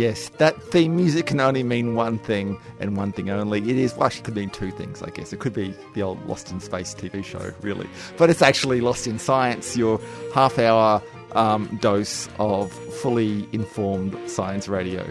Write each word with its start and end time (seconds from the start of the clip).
Yes, 0.00 0.30
that 0.38 0.62
theme 0.62 0.96
music 0.96 1.26
can 1.26 1.40
only 1.40 1.62
mean 1.62 1.94
one 1.94 2.18
thing 2.18 2.58
and 2.78 2.96
one 2.96 3.12
thing 3.12 3.28
only. 3.28 3.60
It 3.60 3.76
is, 3.76 3.94
well, 3.94 4.06
actually, 4.06 4.20
it 4.20 4.24
could 4.24 4.36
mean 4.36 4.48
two 4.48 4.70
things, 4.70 5.02
I 5.02 5.10
guess. 5.10 5.30
It 5.34 5.40
could 5.40 5.52
be 5.52 5.74
the 5.92 6.00
old 6.00 6.24
Lost 6.24 6.50
in 6.50 6.58
Space 6.58 6.94
TV 6.94 7.22
show, 7.22 7.52
really. 7.60 7.86
But 8.16 8.30
it's 8.30 8.40
actually 8.40 8.80
Lost 8.80 9.06
in 9.06 9.18
Science, 9.18 9.76
your 9.76 10.00
half 10.32 10.58
hour 10.58 11.02
um, 11.32 11.78
dose 11.82 12.30
of 12.38 12.72
fully 12.72 13.46
informed 13.52 14.16
science 14.26 14.68
radio. 14.68 15.04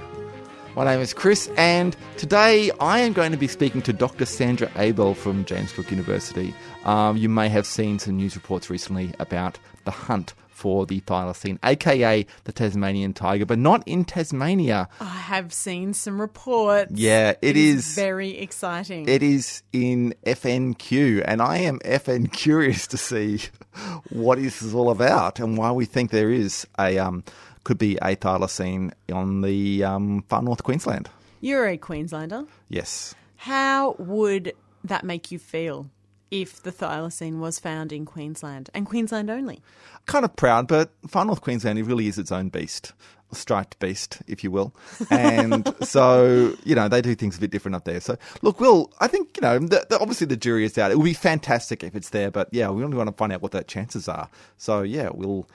My 0.75 0.85
name 0.85 1.01
is 1.01 1.13
Chris, 1.13 1.51
and 1.55 1.95
today 2.17 2.71
I 2.79 2.97
am 3.01 3.13
going 3.13 3.31
to 3.31 3.37
be 3.37 3.47
speaking 3.47 3.83
to 3.83 3.93
Dr. 3.93 4.25
Sandra 4.25 4.71
Abell 4.75 5.13
from 5.13 5.45
James 5.45 5.71
Cook 5.71 5.91
University. 5.91 6.51
Um, 6.85 7.15
you 7.15 7.29
may 7.29 7.47
have 7.49 7.67
seen 7.67 7.99
some 7.99 8.17
news 8.17 8.35
reports 8.35 8.71
recently 8.71 9.13
about 9.19 9.59
the 9.85 9.91
hunt 9.91 10.33
for 10.59 10.85
the 10.85 10.99
thylacine, 11.01 11.57
aka 11.63 12.25
the 12.43 12.51
Tasmanian 12.51 13.13
tiger, 13.13 13.45
but 13.45 13.57
not 13.57 13.81
in 13.87 14.03
Tasmania. 14.03 14.89
I 14.99 15.05
have 15.05 15.53
seen 15.53 15.93
some 15.93 16.19
reports. 16.19 16.91
Yeah, 16.93 17.35
it 17.41 17.55
is 17.55 17.95
very 17.95 18.37
exciting. 18.37 19.07
It 19.07 19.23
is 19.23 19.63
in 19.71 20.13
FNQ, 20.25 21.23
and 21.25 21.41
I 21.41 21.59
am 21.59 21.79
FN 21.79 22.31
curious 22.33 22.87
to 22.87 22.97
see 22.97 23.39
what 24.09 24.37
this 24.37 24.61
is 24.61 24.75
all 24.75 24.89
about 24.89 25.39
and 25.39 25.57
why 25.57 25.71
we 25.71 25.85
think 25.85 26.11
there 26.11 26.31
is 26.31 26.67
a 26.77 26.97
um, 26.99 27.23
could 27.63 27.77
be 27.77 27.95
a 28.01 28.17
thylacine 28.17 28.91
on 29.13 29.41
the 29.41 29.83
um, 29.85 30.23
far 30.27 30.41
north 30.41 30.63
Queensland. 30.63 31.09
You're 31.39 31.67
a 31.67 31.77
Queenslander. 31.77 32.43
Yes. 32.67 33.15
How 33.37 33.95
would 33.97 34.51
that 34.83 35.05
make 35.05 35.31
you 35.31 35.39
feel 35.39 35.89
if 36.31 36.61
the 36.61 36.71
thylacine 36.71 37.39
was 37.39 37.59
found 37.59 37.91
in 37.91 38.05
Queensland 38.05 38.69
and 38.73 38.85
Queensland 38.85 39.29
only? 39.29 39.61
Kind 40.05 40.25
of 40.25 40.35
proud, 40.35 40.67
but 40.67 40.91
far 41.07 41.25
north 41.25 41.41
Queensland 41.41 41.79
it 41.79 41.83
really 41.83 42.07
is 42.07 42.17
its 42.17 42.31
own 42.31 42.49
beast. 42.49 42.93
A 43.31 43.35
striped 43.35 43.77
beast, 43.77 44.21
if 44.27 44.43
you 44.43 44.49
will. 44.49 44.73
And 45.11 45.71
so, 45.81 46.55
you 46.63 46.73
know, 46.73 46.87
they 46.87 47.01
do 47.01 47.13
things 47.13 47.37
a 47.37 47.39
bit 47.39 47.51
different 47.51 47.75
up 47.75 47.85
there. 47.85 48.01
So, 48.01 48.17
look, 48.41 48.59
Will, 48.59 48.91
I 48.99 49.07
think, 49.07 49.37
you 49.37 49.41
know, 49.41 49.59
the, 49.59 49.85
the, 49.87 49.99
obviously 49.99 50.25
the 50.25 50.37
jury 50.37 50.65
is 50.65 50.77
out. 50.79 50.89
It 50.89 50.97
would 50.97 51.03
be 51.03 51.13
fantastic 51.13 51.83
if 51.83 51.95
it's 51.95 52.09
there, 52.09 52.31
but 52.31 52.49
yeah, 52.51 52.69
we 52.71 52.83
only 52.83 52.97
want 52.97 53.07
to 53.07 53.15
find 53.15 53.31
out 53.31 53.43
what 53.43 53.51
the 53.51 53.63
chances 53.63 54.07
are. 54.07 54.29
So, 54.57 54.81
yeah, 54.81 55.09
we'll 55.13 55.47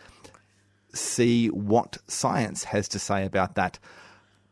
see 0.93 1.49
what 1.49 1.99
science 2.07 2.65
has 2.65 2.87
to 2.89 2.99
say 2.99 3.25
about 3.25 3.57
that. 3.57 3.79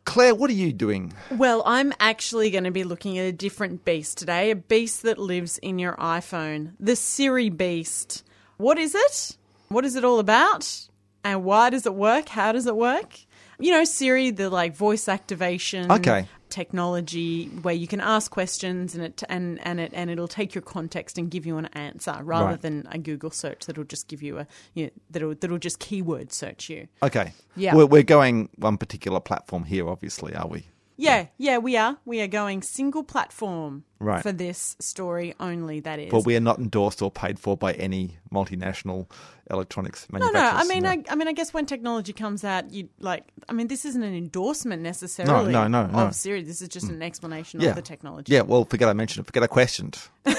Claire, 0.05 0.35
what 0.35 0.51
are 0.51 0.55
you 0.55 0.73
doing? 0.73 1.13
Well, 1.31 1.63
I'm 1.65 1.93
actually 2.01 2.51
going 2.51 2.65
to 2.65 2.71
be 2.71 2.85
looking 2.85 3.19
at 3.19 3.27
a 3.27 3.33
different 3.33 3.85
beast 3.85 4.19
today, 4.19 4.51
a 4.51 4.57
beast 4.57 5.03
that 5.03 5.19
lives 5.19 5.59
in 5.59 5.79
your 5.79 5.95
iPhone, 5.97 6.73
the 6.81 6.97
Siri 6.97 7.51
beast. 7.51 8.25
What 8.57 8.79
is 8.79 8.95
it? 8.95 9.37
What 9.69 9.85
is 9.85 9.97
it 9.97 10.05
all 10.05 10.19
about? 10.19 10.89
And 11.25 11.45
why 11.45 11.71
does 11.71 11.87
it 11.87 11.95
work? 11.95 12.29
How 12.29 12.53
does 12.53 12.67
it 12.67 12.77
work? 12.77 13.19
You 13.59 13.71
know, 13.71 13.85
Siri, 13.85 14.31
the 14.31 14.51
like 14.51 14.75
voice 14.75 15.09
activation. 15.09 15.91
Okay 15.93 16.27
technology 16.53 17.47
where 17.63 17.75
you 17.75 17.87
can 17.87 18.01
ask 18.01 18.31
questions 18.31 18.95
and 18.95 19.03
it 19.05 19.23
and 19.29 19.59
and 19.67 19.81
it 19.81 19.91
and 19.95 20.11
it'll 20.11 20.29
take 20.29 20.55
your 20.55 20.63
context 20.63 21.19
and 21.19 21.31
give 21.31 21.47
you 21.47 21.57
an 21.57 21.67
answer 21.73 22.17
rather 22.23 22.47
Right. 22.53 22.61
than 22.61 22.87
a 22.91 22.99
Google 22.99 23.31
search 23.31 23.67
that'll 23.67 23.85
just 23.85 24.07
give 24.09 24.23
you 24.23 24.39
a 24.39 24.47
you 24.75 24.85
know, 24.85 24.91
that'll 25.11 25.35
that'll 25.35 25.59
just 25.59 25.79
keyword 25.79 26.33
search 26.33 26.69
you. 26.69 26.89
Okay. 27.03 27.33
Yeah. 27.57 27.75
We're, 27.75 27.87
we're 27.87 28.03
going 28.03 28.49
one 28.57 28.77
particular 28.79 29.21
platform 29.21 29.65
here, 29.65 29.89
obviously, 29.89 30.35
are 30.35 30.47
we? 30.49 30.67
Yeah, 31.03 31.27
yeah, 31.39 31.59
we 31.59 31.77
are. 31.77 31.99
We 32.05 32.21
are 32.21 32.27
going 32.27 32.63
single 32.63 33.03
platform 33.03 33.85
Right. 33.99 34.23
for 34.23 34.33
this 34.33 34.77
story 34.81 35.35
only. 35.39 35.81
That 35.81 35.99
is. 35.99 36.11
But 36.11 36.25
we 36.27 36.35
are 36.37 36.41
not 36.41 36.59
endorsed 36.59 37.03
or 37.03 37.11
paid 37.11 37.39
for 37.39 37.57
by 37.57 37.73
any 37.75 38.19
multinational 38.33 39.09
electronics 39.49 40.09
no, 40.11 40.19
manufacturers. 40.19 40.53
no. 40.53 40.59
I 40.59 40.65
mean, 40.65 40.87
I, 40.87 41.13
I 41.13 41.15
mean, 41.15 41.29
I 41.29 41.33
guess 41.33 41.55
when 41.55 41.67
technology 41.67 42.13
comes 42.13 42.43
out, 42.45 42.73
you 42.73 42.89
like. 42.99 43.25
I 43.49 43.53
mean, 43.53 43.69
this 43.69 43.85
isn't 43.85 44.03
an 44.03 44.15
endorsement 44.15 44.83
necessarily. 44.83 45.53
no, 45.53 45.69
no, 45.69 45.87
no. 45.87 45.99
Of 45.99 46.15
Siri, 46.15 46.43
this 46.43 46.63
is 46.63 46.69
just 46.69 46.89
an 46.89 46.99
mm. 46.99 47.05
explanation 47.05 47.61
yeah. 47.61 47.71
of 47.71 47.77
the 47.77 47.83
technology. 47.83 48.33
Yeah, 48.33 48.43
well, 48.43 48.65
forget 48.65 48.89
I 48.89 48.93
mentioned 48.93 49.25
it. 49.25 49.27
Forget 49.27 49.43
I 49.43 49.49
questioned. 49.49 49.99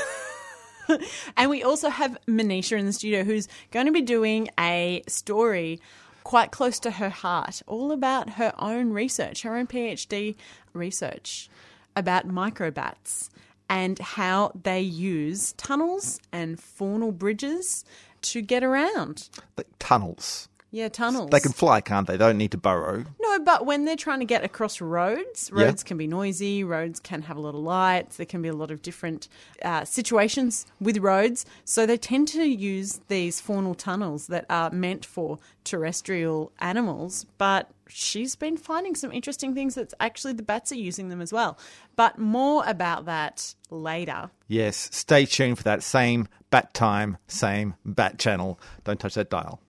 And 1.38 1.50
we 1.50 1.64
also 1.64 1.90
have 1.90 2.18
Manisha 2.28 2.78
in 2.78 2.86
the 2.86 2.94
studio 2.94 3.24
who's 3.24 3.48
going 3.72 3.86
to 3.86 3.92
be 3.92 4.02
doing 4.02 4.50
a 4.60 5.02
story 5.08 5.80
quite 6.24 6.52
close 6.52 6.80
to 6.80 6.92
her 6.92 7.10
heart, 7.10 7.62
all 7.68 7.92
about 7.92 8.32
her 8.32 8.54
own 8.58 8.92
research, 8.92 9.42
her 9.44 9.56
own 9.56 9.68
PhD 9.68 10.36
research 10.74 11.50
about 11.96 12.28
microbats 12.28 13.30
and 13.70 14.00
how 14.00 14.52
they 14.64 14.82
use 14.82 15.54
tunnels 15.54 16.20
and 16.32 16.58
faunal 16.58 17.18
bridges 17.18 17.86
to 18.22 18.42
get 18.42 18.64
around. 18.64 19.30
Like 19.58 19.68
tunnels. 19.80 20.48
Yeah, 20.76 20.90
tunnels. 20.90 21.30
They 21.30 21.40
can 21.40 21.52
fly, 21.52 21.82
can't 21.82 22.08
they? 22.08 22.14
They 22.14 22.26
don't 22.26 22.40
need 22.40 22.50
to 22.52 22.58
burrow. 22.58 23.06
No, 23.22 23.40
but 23.40 23.68
when 23.68 23.86
they're 23.86 23.96
trying 23.96 24.22
to 24.22 24.26
get 24.26 24.44
across 24.44 24.82
roads, 24.82 25.52
Yeah. 25.56 25.66
roads 25.66 25.84
can 25.84 25.98
be 25.98 26.08
noisy, 26.08 26.64
roads 26.64 27.00
can 27.00 27.22
have 27.22 27.38
a 27.38 27.40
lot 27.40 27.50
of 27.54 27.62
lights, 27.62 28.18
there 28.18 28.26
can 28.26 28.42
be 28.42 28.50
a 28.50 28.56
lot 28.56 28.72
of 28.72 28.82
different 28.82 29.28
uh, 29.64 29.86
situations 29.86 30.66
with 30.82 30.98
roads. 30.98 31.46
So 31.64 31.86
they 31.86 31.98
tend 31.98 32.28
to 32.30 32.44
use 32.44 33.02
these 33.08 33.40
faunal 33.40 33.78
tunnels 33.78 34.26
that 34.28 34.48
are 34.50 34.72
meant 34.72 35.06
for 35.06 35.38
terrestrial 35.64 36.52
animals. 36.58 37.28
But 37.38 37.70
she's 37.88 38.36
been 38.36 38.58
finding 38.58 38.96
some 38.96 39.12
interesting 39.12 39.54
things 39.54 39.76
that 39.76 39.94
actually 40.00 40.34
the 40.34 40.42
bats 40.42 40.72
are 40.72 40.76
using 40.76 41.10
them 41.10 41.22
as 41.22 41.32
well. 41.32 41.56
But 41.96 42.18
more 42.18 42.64
about 42.66 43.06
that 43.06 43.54
later. 43.70 44.32
Yes, 44.48 44.90
stay 44.92 45.28
tuned 45.28 45.58
for 45.60 45.64
that 45.66 45.84
same 45.84 46.28
bat 46.50 46.74
time, 46.74 47.18
same 47.28 47.76
bat 47.86 48.18
channel. 48.18 48.60
Don't 48.84 49.00
touch 49.00 49.14
that 49.14 49.30
dial. 49.30 49.60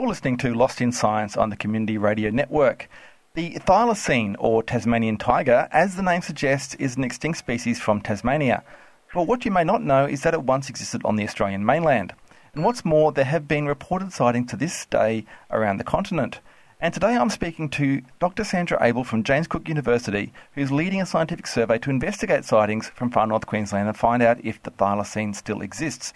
You're 0.00 0.08
listening 0.08 0.38
to 0.38 0.54
Lost 0.54 0.80
in 0.80 0.92
Science 0.92 1.36
on 1.36 1.50
the 1.50 1.56
Community 1.56 1.98
Radio 1.98 2.30
Network. 2.30 2.88
The 3.34 3.58
thylacine, 3.66 4.34
or 4.38 4.62
Tasmanian 4.62 5.18
tiger, 5.18 5.68
as 5.72 5.94
the 5.94 6.02
name 6.02 6.22
suggests, 6.22 6.74
is 6.76 6.96
an 6.96 7.04
extinct 7.04 7.36
species 7.36 7.78
from 7.78 8.00
Tasmania. 8.00 8.64
But 9.12 9.26
what 9.26 9.44
you 9.44 9.50
may 9.50 9.62
not 9.62 9.82
know 9.82 10.06
is 10.06 10.22
that 10.22 10.32
it 10.32 10.44
once 10.44 10.70
existed 10.70 11.02
on 11.04 11.16
the 11.16 11.24
Australian 11.24 11.66
mainland. 11.66 12.14
And 12.54 12.64
what's 12.64 12.82
more, 12.82 13.12
there 13.12 13.26
have 13.26 13.46
been 13.46 13.66
reported 13.66 14.14
sightings 14.14 14.50
to 14.52 14.56
this 14.56 14.86
day 14.86 15.26
around 15.50 15.76
the 15.76 15.84
continent. 15.84 16.40
And 16.80 16.94
today 16.94 17.14
I'm 17.14 17.28
speaking 17.28 17.68
to 17.68 18.00
Dr. 18.20 18.42
Sandra 18.42 18.78
Abell 18.80 19.04
from 19.04 19.22
James 19.22 19.48
Cook 19.48 19.68
University, 19.68 20.32
who's 20.54 20.72
leading 20.72 21.02
a 21.02 21.06
scientific 21.06 21.46
survey 21.46 21.76
to 21.76 21.90
investigate 21.90 22.46
sightings 22.46 22.88
from 22.88 23.10
far 23.10 23.26
north 23.26 23.44
Queensland 23.44 23.86
and 23.86 23.96
find 23.98 24.22
out 24.22 24.42
if 24.42 24.62
the 24.62 24.70
thylacine 24.70 25.36
still 25.36 25.60
exists. 25.60 26.14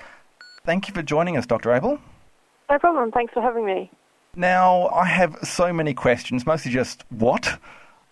Thank 0.64 0.88
you 0.88 0.94
for 0.94 1.02
joining 1.02 1.36
us, 1.36 1.44
Dr. 1.44 1.74
Abell. 1.74 2.00
No 2.74 2.80
problem. 2.80 3.12
Thanks 3.12 3.32
for 3.32 3.40
having 3.40 3.64
me. 3.64 3.88
Now, 4.34 4.88
I 4.88 5.04
have 5.06 5.36
so 5.44 5.72
many 5.72 5.94
questions, 5.94 6.44
mostly 6.44 6.72
just 6.72 7.04
what? 7.08 7.60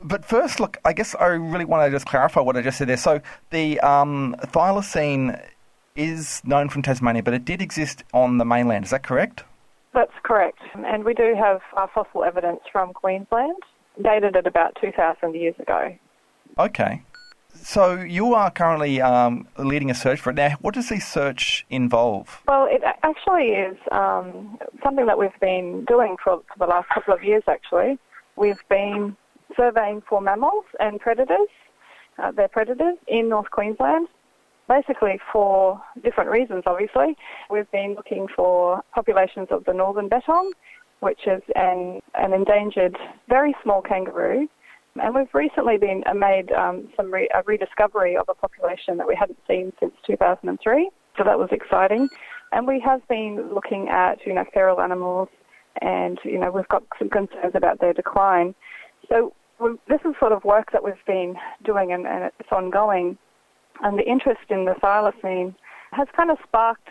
But 0.00 0.24
first, 0.24 0.60
look, 0.60 0.76
I 0.84 0.92
guess 0.92 1.16
I 1.16 1.26
really 1.26 1.64
want 1.64 1.84
to 1.84 1.90
just 1.90 2.06
clarify 2.06 2.42
what 2.42 2.56
I 2.56 2.62
just 2.62 2.78
said 2.78 2.88
there. 2.88 2.96
So, 2.96 3.20
the 3.50 3.80
um, 3.80 4.36
thylacine 4.40 5.44
is 5.96 6.40
known 6.44 6.68
from 6.68 6.82
Tasmania, 6.82 7.24
but 7.24 7.34
it 7.34 7.44
did 7.44 7.60
exist 7.60 8.04
on 8.14 8.38
the 8.38 8.44
mainland. 8.44 8.84
Is 8.84 8.92
that 8.92 9.02
correct? 9.02 9.42
That's 9.94 10.14
correct. 10.22 10.60
And 10.74 11.02
we 11.02 11.12
do 11.12 11.34
have 11.34 11.60
uh, 11.76 11.88
fossil 11.92 12.22
evidence 12.22 12.60
from 12.70 12.92
Queensland, 12.92 13.58
dated 14.00 14.36
at 14.36 14.46
about 14.46 14.76
2,000 14.80 15.34
years 15.34 15.56
ago. 15.58 15.92
Okay. 16.56 17.02
So, 17.54 17.94
you 18.00 18.34
are 18.34 18.50
currently 18.50 19.00
um, 19.00 19.46
leading 19.58 19.90
a 19.90 19.94
search 19.94 20.20
for 20.20 20.30
it. 20.30 20.36
Now, 20.36 20.56
what 20.60 20.74
does 20.74 20.88
this 20.88 21.06
search 21.06 21.64
involve? 21.70 22.42
Well, 22.48 22.66
it 22.68 22.82
actually 23.02 23.48
is 23.48 23.76
um, 23.92 24.58
something 24.82 25.06
that 25.06 25.18
we've 25.18 25.38
been 25.40 25.84
doing 25.86 26.16
for, 26.22 26.42
for 26.48 26.58
the 26.58 26.66
last 26.66 26.88
couple 26.88 27.14
of 27.14 27.22
years, 27.22 27.42
actually. 27.48 27.98
We've 28.36 28.62
been 28.68 29.16
surveying 29.56 30.02
for 30.08 30.20
mammals 30.20 30.64
and 30.80 30.98
predators, 30.98 31.48
uh, 32.22 32.32
their 32.32 32.48
predators, 32.48 32.96
in 33.06 33.28
North 33.28 33.50
Queensland. 33.50 34.08
Basically, 34.68 35.18
for 35.32 35.82
different 36.02 36.30
reasons, 36.30 36.62
obviously. 36.66 37.16
We've 37.50 37.70
been 37.70 37.94
looking 37.94 38.26
for 38.34 38.82
populations 38.94 39.48
of 39.50 39.64
the 39.64 39.74
northern 39.74 40.08
bettong, 40.08 40.50
which 41.00 41.20
is 41.26 41.42
an, 41.54 42.00
an 42.14 42.32
endangered, 42.32 42.96
very 43.28 43.54
small 43.62 43.82
kangaroo. 43.82 44.48
And 45.00 45.14
we've 45.14 45.32
recently 45.32 45.78
been 45.78 46.02
uh, 46.06 46.14
made 46.14 46.52
um, 46.52 46.88
some 46.96 47.12
re- 47.12 47.28
a 47.34 47.42
rediscovery 47.46 48.16
of 48.16 48.28
a 48.28 48.34
population 48.34 48.98
that 48.98 49.08
we 49.08 49.14
hadn't 49.14 49.38
seen 49.48 49.72
since 49.80 49.92
2003. 50.06 50.90
So 51.16 51.24
that 51.24 51.38
was 51.38 51.48
exciting. 51.50 52.08
And 52.52 52.66
we 52.66 52.80
have 52.80 53.06
been 53.08 53.52
looking 53.54 53.88
at, 53.88 54.18
you 54.26 54.34
know, 54.34 54.44
feral 54.52 54.80
animals 54.80 55.28
and, 55.80 56.18
you 56.24 56.38
know, 56.38 56.50
we've 56.50 56.68
got 56.68 56.82
some 56.98 57.08
concerns 57.08 57.54
about 57.54 57.80
their 57.80 57.94
decline. 57.94 58.54
So 59.08 59.32
this 59.88 60.00
is 60.04 60.14
sort 60.18 60.32
of 60.32 60.44
work 60.44 60.72
that 60.72 60.84
we've 60.84 60.94
been 61.06 61.36
doing 61.64 61.92
and, 61.92 62.06
and 62.06 62.30
it's 62.38 62.52
ongoing. 62.52 63.16
And 63.82 63.98
the 63.98 64.04
interest 64.04 64.42
in 64.50 64.66
the 64.66 64.74
thylacine 64.82 65.54
has 65.92 66.08
kind 66.14 66.30
of 66.30 66.36
sparked 66.46 66.88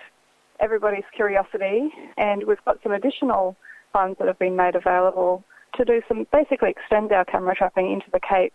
everybody's 0.60 1.04
curiosity 1.16 1.90
and 2.18 2.44
we've 2.46 2.64
got 2.66 2.78
some 2.82 2.92
additional 2.92 3.56
funds 3.94 4.18
that 4.20 4.28
have 4.28 4.40
been 4.40 4.56
made 4.56 4.76
available 4.76 5.44
to 5.76 5.86
do 5.86 6.02
some, 6.08 6.28
basically 6.32 6.70
extend 6.70 7.12
our 7.12 7.26
camera 7.26 7.56
trapping 7.56 7.92
into 7.92 8.08
the 8.12 8.20
Cape 8.20 8.54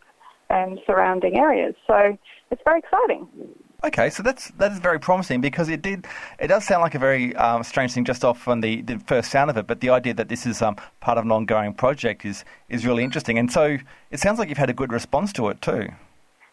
and 0.49 0.79
surrounding 0.87 1.39
areas. 1.39 1.75
So 1.87 2.17
it's 2.51 2.63
very 2.65 2.81
exciting. 2.81 3.29
Okay, 3.85 4.09
so 4.09 4.23
that's 4.23 4.49
that 4.53 4.73
is 4.73 4.79
very 4.79 4.99
promising 4.99 5.41
because 5.41 5.69
it 5.69 5.83
did 5.83 6.07
it 6.39 6.49
does 6.49 6.65
sound 6.65 6.81
like 6.81 6.95
a 6.95 6.99
very 6.99 7.37
um, 7.37 7.63
strange 7.63 7.93
thing 7.93 8.05
just 8.05 8.25
off 8.25 8.49
on 8.49 8.61
the, 8.61 8.81
the 8.83 8.99
first 9.01 9.31
sound 9.31 9.51
of 9.51 9.57
it, 9.59 9.67
but 9.67 9.81
the 9.81 9.91
idea 9.91 10.15
that 10.15 10.29
this 10.29 10.47
is 10.47 10.63
um, 10.63 10.77
part 11.01 11.19
of 11.19 11.25
an 11.25 11.31
ongoing 11.31 11.75
project 11.75 12.25
is 12.25 12.45
is 12.71 12.87
really 12.87 13.05
interesting, 13.05 13.39
and 13.39 13.53
so 13.53 13.77
it 14.11 14.19
sounds 14.19 14.39
like 14.39 14.49
you've 14.49 14.59
had 14.59 14.71
a 14.71 14.75
good 14.75 14.93
response 14.93 15.33
to 15.35 15.49
it 15.49 15.61
too. 15.61 15.89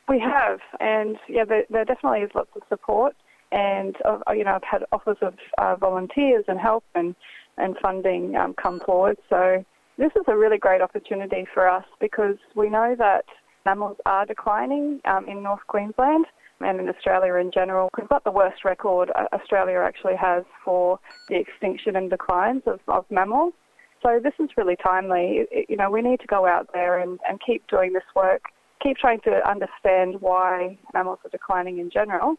We 0.09 0.19
have, 0.19 0.59
and 0.81 1.17
yeah, 1.29 1.45
there, 1.45 1.63
there 1.69 1.85
definitely 1.85 2.19
is 2.19 2.31
lots 2.35 2.49
of 2.57 2.61
support, 2.67 3.15
and 3.53 3.95
uh, 4.03 4.19
you 4.33 4.43
know 4.43 4.55
I've 4.55 4.63
had 4.69 4.83
offers 4.91 5.17
of 5.21 5.35
uh, 5.57 5.77
volunteers 5.77 6.43
and 6.49 6.59
help 6.59 6.83
and 6.93 7.15
and 7.57 7.77
funding 7.81 8.35
um, 8.35 8.53
come 8.53 8.81
forward. 8.81 9.17
So 9.29 9.63
this 9.97 10.11
is 10.15 10.23
a 10.27 10.35
really 10.35 10.57
great 10.57 10.81
opportunity 10.81 11.45
for 11.53 11.69
us 11.69 11.85
because 11.99 12.37
we 12.55 12.69
know 12.69 12.95
that 12.97 13.25
mammals 13.65 13.97
are 14.05 14.25
declining 14.25 14.99
um, 15.05 15.27
in 15.27 15.43
North 15.43 15.65
Queensland 15.67 16.25
and 16.61 16.79
in 16.79 16.89
Australia 16.89 17.35
in 17.35 17.51
general. 17.51 17.89
We've 17.97 18.09
got 18.09 18.23
the 18.23 18.31
worst 18.31 18.65
record 18.65 19.11
Australia 19.33 19.79
actually 19.79 20.15
has 20.15 20.43
for 20.63 20.99
the 21.29 21.35
extinction 21.35 21.95
and 21.95 22.09
declines 22.09 22.63
of, 22.65 22.79
of 22.87 23.05
mammals. 23.09 23.53
So 24.01 24.19
this 24.21 24.33
is 24.39 24.49
really 24.57 24.75
timely. 24.83 25.45
You 25.69 25.77
know, 25.77 25.89
we 25.89 26.01
need 26.01 26.19
to 26.21 26.27
go 26.27 26.45
out 26.45 26.69
there 26.73 26.99
and, 26.99 27.19
and 27.27 27.39
keep 27.45 27.65
doing 27.67 27.93
this 27.93 28.03
work, 28.15 28.41
keep 28.81 28.97
trying 28.97 29.21
to 29.21 29.47
understand 29.49 30.19
why 30.19 30.77
mammals 30.93 31.19
are 31.23 31.29
declining 31.29 31.79
in 31.79 31.89
general. 31.89 32.35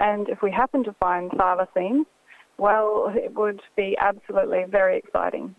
And 0.00 0.28
if 0.28 0.42
we 0.42 0.50
happen 0.50 0.82
to 0.84 0.92
find 0.94 1.30
thylacines, 1.32 2.04
well, 2.58 3.12
it 3.14 3.34
would 3.34 3.60
be 3.76 3.96
absolutely 4.00 4.64
very 4.68 4.98
exciting. 4.98 5.54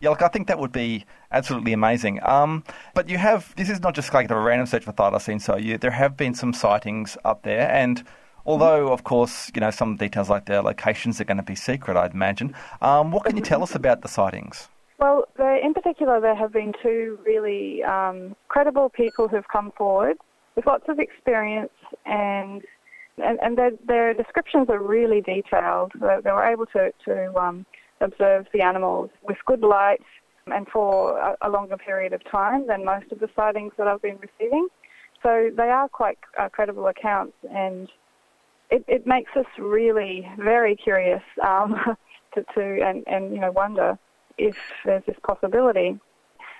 Yeah, 0.00 0.10
look, 0.10 0.22
I 0.22 0.28
think 0.28 0.46
that 0.46 0.58
would 0.58 0.72
be 0.72 1.04
absolutely 1.32 1.72
amazing. 1.72 2.20
Um, 2.22 2.62
but 2.94 3.08
you 3.08 3.18
have 3.18 3.54
this 3.56 3.68
is 3.68 3.80
not 3.80 3.94
just 3.94 4.14
like 4.14 4.30
a 4.30 4.38
random 4.38 4.66
search 4.66 4.84
for 4.84 4.92
thylacine. 4.92 5.40
So 5.40 5.56
you, 5.56 5.78
there 5.78 5.90
have 5.90 6.16
been 6.16 6.34
some 6.34 6.52
sightings 6.52 7.16
up 7.24 7.42
there, 7.42 7.70
and 7.70 8.04
although 8.46 8.92
of 8.92 9.04
course 9.04 9.50
you 9.54 9.60
know 9.60 9.70
some 9.70 9.96
details 9.96 10.30
like 10.30 10.46
their 10.46 10.62
locations 10.62 11.20
are 11.20 11.24
going 11.24 11.38
to 11.38 11.42
be 11.42 11.56
secret, 11.56 11.96
I'd 11.96 12.14
imagine. 12.14 12.54
Um, 12.80 13.10
what 13.10 13.24
can 13.24 13.36
you 13.36 13.42
tell 13.42 13.62
us 13.62 13.74
about 13.74 14.02
the 14.02 14.08
sightings? 14.08 14.68
Well, 14.98 15.28
in 15.38 15.74
particular, 15.74 16.20
there 16.20 16.34
have 16.34 16.52
been 16.52 16.72
two 16.82 17.18
really 17.24 17.84
um, 17.84 18.34
credible 18.48 18.88
people 18.88 19.28
who've 19.28 19.46
come 19.52 19.72
forward 19.76 20.16
with 20.56 20.66
lots 20.66 20.84
of 20.88 20.98
experience 20.98 21.70
and 22.04 22.62
and, 23.20 23.38
and 23.42 23.58
their, 23.58 23.70
their 23.86 24.14
descriptions 24.14 24.68
are 24.68 24.80
really 24.80 25.20
detailed. 25.20 25.92
They, 26.00 26.18
they 26.22 26.30
were 26.30 26.44
able 26.44 26.66
to, 26.66 26.92
to 27.04 27.32
observe 28.00 28.46
the 28.52 28.60
animals 28.60 29.10
with 29.22 29.36
good 29.46 29.62
light 29.62 30.02
and 30.46 30.66
for 30.68 31.18
a, 31.18 31.36
a, 31.42 31.50
longer 31.50 31.76
period 31.76 32.12
of 32.12 32.22
time 32.30 32.66
than 32.66 32.84
most 32.84 33.10
of 33.12 33.18
the 33.18 33.28
sightings 33.36 33.72
that 33.76 33.86
I've 33.86 34.02
been 34.02 34.18
receiving. 34.18 34.68
So 35.22 35.50
they 35.54 35.70
are 35.70 35.88
quite 35.88 36.18
uh, 36.38 36.48
credible 36.48 36.86
accounts, 36.86 37.34
and 37.52 37.88
it, 38.70 38.84
it, 38.86 39.06
makes 39.06 39.32
us 39.36 39.46
really 39.58 40.26
very 40.38 40.76
curious 40.76 41.22
um, 41.46 41.76
to, 42.34 42.44
to 42.54 42.80
and, 42.82 43.04
and 43.06 43.34
you 43.34 43.40
know 43.40 43.50
wonder 43.50 43.98
if 44.38 44.56
there's 44.84 45.04
this 45.06 45.16
possibility. 45.26 45.98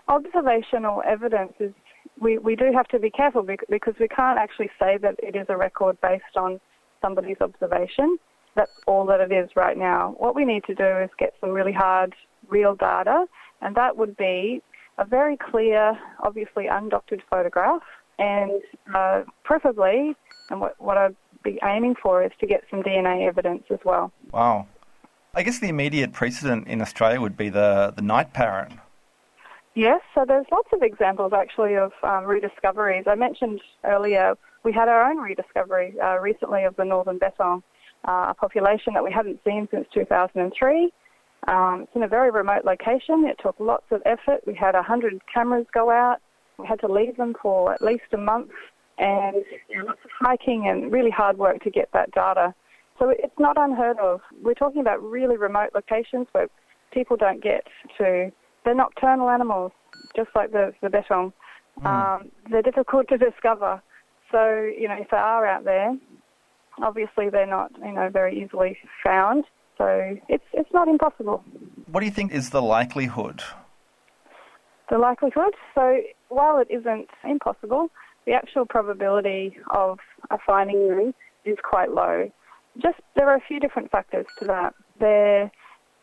Observational 0.09 1.03
evidence 1.07 1.53
is 1.61 1.73
we, 2.21 2.39
we 2.39 2.57
do 2.57 2.73
have 2.75 2.89
to 2.89 2.99
be 2.99 3.11
careful 3.11 3.47
because 3.69 3.95
we 4.01 4.09
can't 4.09 4.39
actually 4.39 4.71
say 4.79 4.99
that 4.99 5.15
it 5.23 5.37
is 5.37 5.47
a 5.49 5.57
record 5.57 6.01
based 6.01 6.37
on 6.37 6.61
somebody's 7.01 7.37
observation. 7.41 8.19
That's 8.59 8.73
all 8.89 9.07
that 9.07 9.21
it 9.21 9.31
is 9.31 9.51
right 9.55 9.79
now. 9.79 10.17
What 10.19 10.35
we 10.35 10.45
need 10.45 10.65
to 10.65 10.75
do 10.75 10.99
is 10.99 11.11
get 11.17 11.33
some 11.41 11.51
really 11.51 11.73
hard, 11.73 12.17
real 12.49 12.75
data, 12.75 13.27
and 13.63 13.77
that 13.77 13.97
would 13.97 14.17
be 14.17 14.61
a 14.99 15.05
very 15.05 15.37
clear, 15.37 15.97
obviously 16.25 16.65
undoctored 16.65 17.21
photograph, 17.31 17.83
and 18.19 18.61
uh, 18.93 19.23
preferably, 19.45 20.17
and 20.51 20.61
what, 20.61 20.75
what 20.81 20.99
I'd 20.99 21.15
be 21.45 21.61
aiming 21.63 21.95
for 22.03 22.25
is 22.25 22.33
to 22.41 22.49
get 22.49 22.65
some 22.69 22.83
DNA 22.83 23.29
evidence 23.29 23.63
as 23.71 23.79
well. 23.85 24.11
Wow. 24.33 24.67
I 25.35 25.45
guess 25.45 25.61
the 25.61 25.69
immediate 25.69 26.13
precedent 26.13 26.67
in 26.67 26.83
Australia 26.83 27.21
would 27.21 27.37
be 27.37 27.51
the, 27.51 27.93
the 27.95 28.03
night 28.03 28.33
parrot. 28.33 28.73
Yes, 29.77 30.01
so 30.17 30.25
there's 30.27 30.47
lots 30.51 30.71
of 30.73 30.83
examples 30.83 31.33
actually 31.33 31.77
of 31.77 31.93
um, 32.03 32.25
rediscoveries. 32.25 33.05
I 33.07 33.15
mentioned 33.15 33.61
earlier 33.85 34.35
we 34.65 34.73
had 34.73 34.89
our 34.89 35.09
own 35.09 35.19
rediscovery 35.19 35.95
uh, 36.03 36.19
recently 36.19 36.65
of 36.65 36.75
the 36.75 36.85
northern 36.85 37.21
bettong 37.21 37.63
uh, 38.07 38.27
a 38.31 38.35
population 38.35 38.95
that 38.95 39.05
we 39.05 39.13
hadn't 39.13 39.41
seen 39.45 39.69
since 39.71 39.87
2003. 39.93 40.93
Um, 41.47 41.83
it's 41.83 41.93
in 41.95 42.03
a 42.03 42.09
very 42.09 42.31
remote 42.31 42.65
location. 42.65 43.25
It 43.27 43.39
took 43.43 43.57
lots 43.59 43.87
of 43.91 44.03
effort. 44.05 44.41
We 44.47 44.55
had 44.55 44.75
100 44.75 45.21
cameras 45.33 45.67
go 45.73 45.91
out. 45.91 46.19
We 46.59 46.67
had 46.67 46.81
to 46.81 46.89
leave 46.89 47.17
them 47.17 47.35
for 47.41 47.73
at 47.73 47.81
least 47.81 48.05
a 48.13 48.19
month 48.19 48.51
and 48.99 49.37
lots 49.87 50.01
of 50.05 50.11
hiking 50.21 50.69
and 50.69 50.93
really 50.93 51.11
hard 51.11 51.39
work 51.39 51.63
to 51.63 51.71
get 51.71 51.89
that 51.93 52.11
data. 52.13 52.55
So 52.99 53.11
it's 53.11 53.39
not 53.39 53.57
unheard 53.57 53.99
of. 53.99 54.21
We're 54.43 54.55
talking 54.55 54.81
about 54.81 55.01
really 55.03 55.37
remote 55.37 55.71
locations 55.75 56.27
where 56.33 56.49
people 56.93 57.17
don't 57.17 57.43
get 57.43 57.65
to. 57.99 58.33
They're 58.65 58.75
nocturnal 58.75 59.31
animals, 59.31 59.73
just 60.17 60.31
like 60.35 60.51
the, 60.51 60.73
the 60.83 60.89
bettong. 60.89 61.33
Mm. 61.81 61.87
Um, 61.87 62.31
they're 62.51 62.63
difficult 62.63 63.09
to 63.09 63.19
discover. 63.19 63.81
So, 64.33 64.69
you 64.77 64.89
know, 64.89 64.97
if 64.99 65.09
they 65.11 65.17
are 65.17 65.47
out 65.47 65.65
there, 65.65 65.97
obviously 66.83 67.31
they're 67.31 67.47
not, 67.47 67.73
you 67.85 67.93
know, 67.93 68.09
very 68.11 68.43
easily 68.43 68.79
found. 69.05 69.45
So 69.77 70.19
it's 70.29 70.45
it's 70.53 70.73
not 70.73 70.89
impossible. 70.89 71.45
What 71.87 72.01
do 72.01 72.07
you 72.07 72.13
think 72.13 72.33
is 72.33 72.51
the 72.51 72.63
likelihood? 72.63 73.43
The 74.91 74.99
likelihood. 74.99 75.55
So 75.75 76.01
while 76.29 76.59
it 76.59 76.69
isn't 76.71 77.09
impossible, 77.25 77.91
the 78.27 78.33
actual 78.33 78.67
probability 78.67 79.57
of 79.71 79.99
a 80.31 80.39
finding 80.45 80.89
them 80.89 81.15
is 81.45 81.57
quite 81.63 81.93
low. 81.93 82.31
Just 82.83 82.99
there 83.15 83.29
are 83.29 83.37
a 83.37 83.41
few 83.47 83.61
different 83.61 83.91
factors 83.91 84.27
to 84.39 84.45
that. 84.47 84.75
There, 84.99 85.51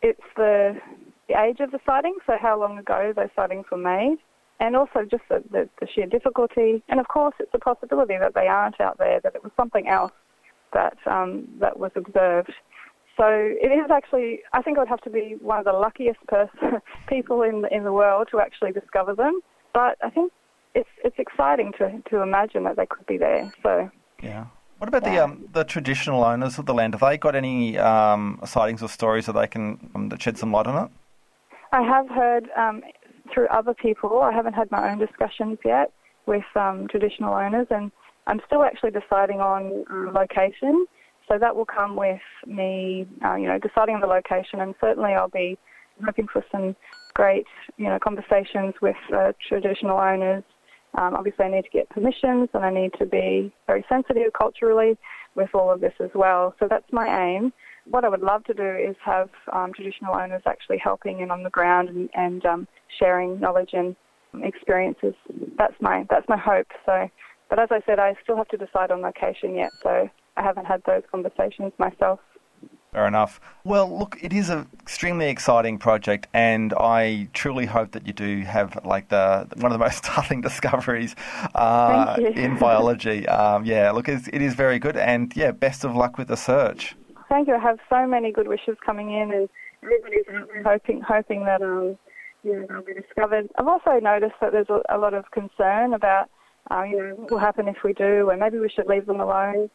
it's 0.02 0.20
the 0.36 0.80
the 1.28 1.40
age 1.40 1.60
of 1.60 1.70
the 1.70 1.80
sighting, 1.84 2.16
so 2.26 2.36
how 2.40 2.58
long 2.58 2.78
ago 2.78 3.12
those 3.14 3.28
sightings 3.34 3.66
were 3.70 3.78
made, 3.78 4.18
and 4.60 4.76
also 4.76 5.04
just 5.10 5.24
the, 5.28 5.42
the, 5.50 5.68
the 5.80 5.88
sheer 5.92 6.06
difficulty. 6.06 6.82
And 6.88 7.00
of 7.00 7.08
course, 7.08 7.34
it's 7.40 7.52
a 7.52 7.58
possibility 7.58 8.16
that 8.18 8.34
they 8.34 8.46
aren't 8.46 8.80
out 8.80 8.98
there, 8.98 9.20
that 9.20 9.34
it 9.34 9.42
was 9.42 9.52
something 9.56 9.88
else 9.88 10.12
that 10.72 10.96
um, 11.06 11.48
that 11.60 11.78
was 11.78 11.90
observed. 11.94 12.52
So 13.16 13.26
it 13.26 13.72
is 13.72 13.90
actually, 13.90 14.40
I 14.52 14.60
think 14.60 14.76
I 14.76 14.80
would 14.80 14.88
have 14.88 15.00
to 15.02 15.10
be 15.10 15.36
one 15.40 15.58
of 15.58 15.64
the 15.64 15.72
luckiest 15.72 16.20
person, 16.28 16.82
people 17.08 17.42
in 17.42 17.62
the, 17.62 17.74
in 17.74 17.84
the 17.84 17.92
world 17.92 18.28
to 18.30 18.40
actually 18.40 18.72
discover 18.72 19.14
them. 19.14 19.40
But 19.72 19.96
I 20.02 20.10
think 20.10 20.32
it's 20.74 20.88
it's 21.02 21.18
exciting 21.18 21.72
to, 21.78 22.02
to 22.10 22.20
imagine 22.22 22.64
that 22.64 22.76
they 22.76 22.86
could 22.86 23.06
be 23.06 23.16
there. 23.16 23.50
So 23.62 23.90
yeah. 24.22 24.46
What 24.78 24.88
about 24.88 25.04
the 25.04 25.18
um, 25.18 25.48
the 25.52 25.64
traditional 25.64 26.22
owners 26.22 26.58
of 26.58 26.66
the 26.66 26.74
land? 26.74 26.94
Have 26.94 27.00
they 27.00 27.16
got 27.16 27.34
any 27.34 27.78
um, 27.78 28.38
sightings 28.44 28.82
or 28.82 28.88
stories 28.88 29.24
that 29.24 29.32
they 29.32 29.46
can 29.46 29.90
um, 29.94 30.10
that 30.10 30.20
shed 30.20 30.36
some 30.36 30.52
light 30.52 30.66
on 30.66 30.84
it? 30.84 30.90
I 31.72 31.82
have 31.82 32.08
heard 32.10 32.50
um, 32.56 32.82
through 33.32 33.48
other 33.48 33.72
people. 33.72 34.20
I 34.20 34.32
haven't 34.32 34.52
had 34.52 34.70
my 34.70 34.90
own 34.90 34.98
discussions 34.98 35.58
yet 35.64 35.92
with 36.26 36.44
um, 36.54 36.88
traditional 36.88 37.32
owners, 37.32 37.68
and 37.70 37.90
I'm 38.26 38.40
still 38.46 38.62
actually 38.64 38.90
deciding 38.90 39.40
on 39.40 39.84
location. 40.12 40.86
So 41.28 41.38
that 41.38 41.54
will 41.56 41.66
come 41.66 41.96
with 41.96 42.20
me, 42.46 43.06
uh, 43.24 43.34
you 43.34 43.48
know, 43.48 43.58
deciding 43.58 43.96
on 43.96 44.00
the 44.00 44.06
location, 44.06 44.60
and 44.60 44.74
certainly 44.80 45.12
I'll 45.12 45.28
be 45.28 45.58
looking 46.04 46.28
for 46.32 46.44
some 46.52 46.76
great, 47.14 47.46
you 47.78 47.86
know, 47.86 47.98
conversations 47.98 48.74
with 48.80 48.96
uh, 49.14 49.32
traditional 49.48 49.98
owners. 49.98 50.44
Um, 50.94 51.14
obviously, 51.14 51.46
I 51.46 51.50
need 51.50 51.64
to 51.64 51.70
get 51.70 51.88
permissions, 51.90 52.48
and 52.54 52.64
I 52.64 52.70
need 52.70 52.92
to 52.98 53.06
be 53.06 53.52
very 53.66 53.84
sensitive 53.88 54.32
culturally 54.38 54.96
with 55.34 55.50
all 55.52 55.70
of 55.70 55.80
this 55.80 55.92
as 56.00 56.10
well. 56.14 56.54
So 56.58 56.68
that's 56.68 56.90
my 56.92 57.06
aim. 57.26 57.52
What 57.90 58.04
I 58.04 58.08
would 58.08 58.22
love 58.22 58.44
to 58.44 58.54
do 58.54 58.62
is 58.64 58.96
have 59.04 59.28
um, 59.52 59.72
traditional 59.72 60.14
owners 60.14 60.42
actually 60.46 60.78
helping 60.78 61.20
in 61.20 61.30
on 61.30 61.42
the 61.42 61.50
ground 61.50 61.88
and, 61.88 62.08
and 62.14 62.46
um, 62.46 62.68
sharing 62.98 63.40
knowledge 63.40 63.70
and 63.72 63.96
experiences. 64.42 65.14
That's 65.58 65.74
my 65.80 66.06
that's 66.10 66.28
my 66.28 66.36
hope. 66.36 66.66
So 66.84 67.08
but 67.48 67.58
as 67.58 67.68
I 67.70 67.80
said, 67.86 67.98
I 67.98 68.14
still 68.22 68.36
have 68.36 68.48
to 68.48 68.56
decide 68.56 68.90
on 68.90 69.00
location 69.02 69.54
yet, 69.54 69.70
so 69.82 70.08
I 70.36 70.42
haven't 70.42 70.66
had 70.66 70.82
those 70.86 71.02
conversations 71.10 71.72
myself. 71.78 72.20
Fair 72.92 73.06
enough. 73.06 73.40
Well, 73.62 73.98
look, 73.98 74.16
it 74.22 74.32
is 74.32 74.48
an 74.48 74.68
extremely 74.80 75.28
exciting 75.28 75.76
project, 75.76 76.28
and 76.32 76.72
I 76.72 77.28
truly 77.34 77.66
hope 77.66 77.92
that 77.92 78.06
you 78.06 78.14
do 78.14 78.40
have 78.40 78.78
like 78.86 79.10
the 79.10 79.46
one 79.56 79.70
of 79.70 79.78
the 79.78 79.84
most 79.84 79.98
startling 80.04 80.40
discoveries 80.40 81.14
uh, 81.54 82.16
in 82.18 82.58
biology. 82.58 83.28
Um, 83.28 83.66
yeah, 83.66 83.90
look, 83.90 84.08
it's, 84.08 84.28
it 84.28 84.40
is 84.40 84.54
very 84.54 84.78
good, 84.78 84.96
and 84.96 85.30
yeah, 85.36 85.50
best 85.50 85.84
of 85.84 85.94
luck 85.94 86.16
with 86.16 86.28
the 86.28 86.38
search. 86.38 86.96
thank 87.28 87.48
you. 87.48 87.54
I 87.54 87.58
have 87.58 87.78
so 87.90 88.06
many 88.06 88.32
good 88.32 88.48
wishes 88.48 88.76
coming 88.84 89.12
in, 89.12 89.30
and 89.30 89.48
everybody's 89.82 90.64
hoping 90.64 91.02
hoping 91.02 91.44
that 91.44 91.60
um, 91.60 91.98
you 92.44 92.54
know, 92.54 92.66
they'll 92.66 92.82
be 92.82 92.94
discovered. 92.94 93.50
I've 93.58 93.68
also 93.68 93.98
noticed 94.00 94.36
that 94.40 94.52
there's 94.52 94.70
a, 94.70 94.80
a 94.88 94.96
lot 94.96 95.12
of 95.12 95.30
concern 95.32 95.92
about 95.92 96.30
uh, 96.70 96.82
you 96.82 96.96
know 96.96 97.14
what 97.16 97.30
will 97.30 97.38
happen 97.38 97.68
if 97.68 97.78
we 97.84 97.92
do, 97.92 98.30
and 98.30 98.40
maybe 98.40 98.58
we 98.58 98.68
should 98.68 98.86
leave 98.86 99.06
them 99.06 99.20
alone. 99.20 99.70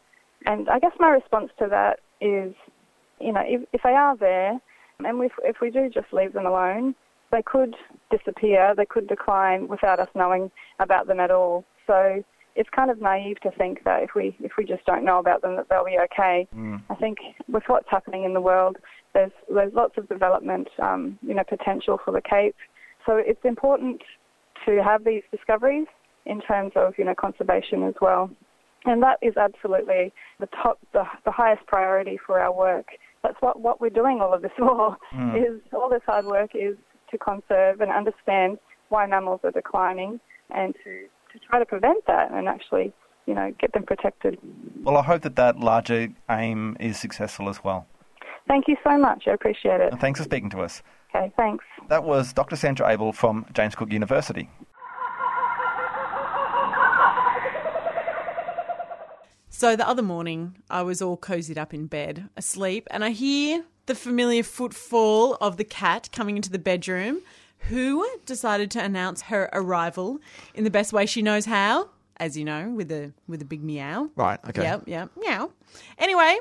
And 0.46 0.68
I 0.68 0.78
guess 0.78 0.92
my 0.98 1.08
response 1.08 1.50
to 1.58 1.68
that 1.68 2.00
is, 2.20 2.54
you 3.20 3.32
know, 3.32 3.42
if, 3.44 3.62
if 3.72 3.82
they 3.82 3.90
are 3.90 4.16
there, 4.16 4.58
and 4.98 5.24
if, 5.24 5.32
if 5.44 5.56
we 5.60 5.70
do 5.70 5.88
just 5.88 6.12
leave 6.12 6.32
them 6.32 6.46
alone, 6.46 6.94
they 7.30 7.42
could 7.42 7.74
disappear, 8.10 8.74
they 8.76 8.84
could 8.84 9.08
decline 9.08 9.68
without 9.68 9.98
us 9.98 10.08
knowing 10.14 10.50
about 10.78 11.06
them 11.06 11.20
at 11.20 11.30
all. 11.30 11.64
So 11.86 12.22
it's 12.54 12.68
kind 12.70 12.90
of 12.90 13.00
naive 13.00 13.40
to 13.40 13.50
think 13.52 13.82
that 13.84 14.02
if 14.02 14.10
we 14.14 14.36
if 14.40 14.52
we 14.58 14.64
just 14.64 14.84
don't 14.84 15.04
know 15.04 15.18
about 15.18 15.42
them 15.42 15.56
that 15.56 15.68
they'll 15.70 15.84
be 15.84 15.98
okay. 16.04 16.46
Mm. 16.54 16.82
I 16.90 16.94
think 16.96 17.18
with 17.48 17.62
what's 17.66 17.88
happening 17.88 18.24
in 18.24 18.34
the 18.34 18.40
world, 18.40 18.76
there's 19.14 19.32
there's 19.52 19.72
lots 19.72 19.96
of 19.96 20.08
development, 20.08 20.68
um, 20.80 21.18
you 21.22 21.34
know, 21.34 21.44
potential 21.48 21.98
for 22.04 22.12
the 22.12 22.20
Cape. 22.20 22.56
So 23.06 23.16
it's 23.16 23.44
important 23.44 24.02
to 24.66 24.82
have 24.82 25.04
these 25.04 25.22
discoveries 25.30 25.86
in 26.26 26.40
terms 26.40 26.72
of 26.76 26.94
you 26.98 27.04
know 27.04 27.14
conservation 27.14 27.82
as 27.84 27.94
well, 28.00 28.30
and 28.84 29.02
that 29.02 29.18
is 29.22 29.36
absolutely 29.36 30.12
the 30.40 30.46
top 30.62 30.78
the, 30.92 31.04
the 31.24 31.30
highest 31.30 31.66
priority 31.66 32.18
for 32.24 32.40
our 32.40 32.52
work. 32.52 32.86
That's 33.22 33.36
what 33.40 33.60
what 33.60 33.80
we're 33.80 33.90
doing 33.90 34.20
all 34.20 34.34
of 34.34 34.42
this 34.42 34.52
for. 34.58 34.96
Mm. 35.14 35.36
Is 35.36 35.60
all 35.72 35.88
this 35.88 36.02
hard 36.06 36.26
work 36.26 36.50
is 36.54 36.76
to 37.10 37.18
conserve 37.18 37.80
and 37.80 37.90
understand 37.90 38.58
why 38.88 39.06
mammals 39.06 39.40
are 39.44 39.50
declining 39.50 40.20
and 40.50 40.74
to 40.84 41.06
to 41.32 41.38
try 41.48 41.58
to 41.58 41.64
prevent 41.64 42.06
that 42.06 42.30
and 42.30 42.46
actually, 42.46 42.92
you 43.26 43.34
know, 43.34 43.52
get 43.58 43.72
them 43.72 43.84
protected. 43.84 44.38
Well, 44.82 44.96
I 44.96 45.02
hope 45.02 45.22
that 45.22 45.36
that 45.36 45.58
larger 45.58 46.08
aim 46.30 46.76
is 46.78 46.98
successful 46.98 47.48
as 47.48 47.64
well. 47.64 47.86
Thank 48.48 48.68
you 48.68 48.76
so 48.84 48.98
much. 48.98 49.24
I 49.26 49.30
appreciate 49.30 49.80
it. 49.80 49.92
And 49.92 50.00
thanks 50.00 50.18
for 50.20 50.24
speaking 50.24 50.50
to 50.50 50.60
us. 50.60 50.82
Okay, 51.14 51.32
thanks. 51.36 51.64
That 51.88 52.04
was 52.04 52.32
Dr. 52.32 52.56
Sandra 52.56 52.92
Abell 52.92 53.12
from 53.12 53.46
James 53.52 53.74
Cook 53.74 53.92
University. 53.92 54.50
So 59.62 59.76
the 59.76 59.88
other 59.88 60.02
morning, 60.02 60.56
I 60.68 60.82
was 60.82 61.00
all 61.00 61.16
cozied 61.16 61.56
up 61.56 61.72
in 61.72 61.86
bed, 61.86 62.28
asleep, 62.36 62.88
and 62.90 63.04
I 63.04 63.10
hear 63.10 63.62
the 63.86 63.94
familiar 63.94 64.42
footfall 64.42 65.36
of 65.40 65.56
the 65.56 65.62
cat 65.62 66.08
coming 66.10 66.34
into 66.34 66.50
the 66.50 66.58
bedroom, 66.58 67.20
who 67.68 68.04
decided 68.26 68.72
to 68.72 68.82
announce 68.82 69.22
her 69.22 69.48
arrival 69.52 70.18
in 70.52 70.64
the 70.64 70.70
best 70.70 70.92
way 70.92 71.06
she 71.06 71.22
knows 71.22 71.44
how, 71.44 71.90
as 72.16 72.36
you 72.36 72.44
know, 72.44 72.70
with 72.70 72.90
a 72.90 73.12
with 73.28 73.40
a 73.40 73.44
big 73.44 73.62
meow. 73.62 74.10
Right, 74.16 74.40
okay. 74.48 74.64
Yep, 74.64 74.82
yep, 74.88 75.10
meow. 75.16 75.52
Anyway, 75.96 76.40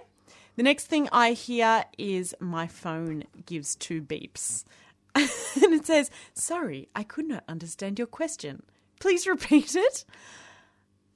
the 0.56 0.64
next 0.64 0.88
thing 0.88 1.08
I 1.12 1.34
hear 1.34 1.86
is 2.00 2.34
my 2.40 2.66
phone 2.66 3.26
gives 3.46 3.76
two 3.76 4.02
beeps. 4.02 4.64
and 5.14 5.76
it 5.76 5.86
says, 5.86 6.10
Sorry, 6.34 6.90
I 6.96 7.04
could 7.04 7.28
not 7.28 7.44
understand 7.48 8.00
your 8.00 8.08
question. 8.08 8.64
Please 9.00 9.28
repeat 9.28 9.76
it. 9.76 10.06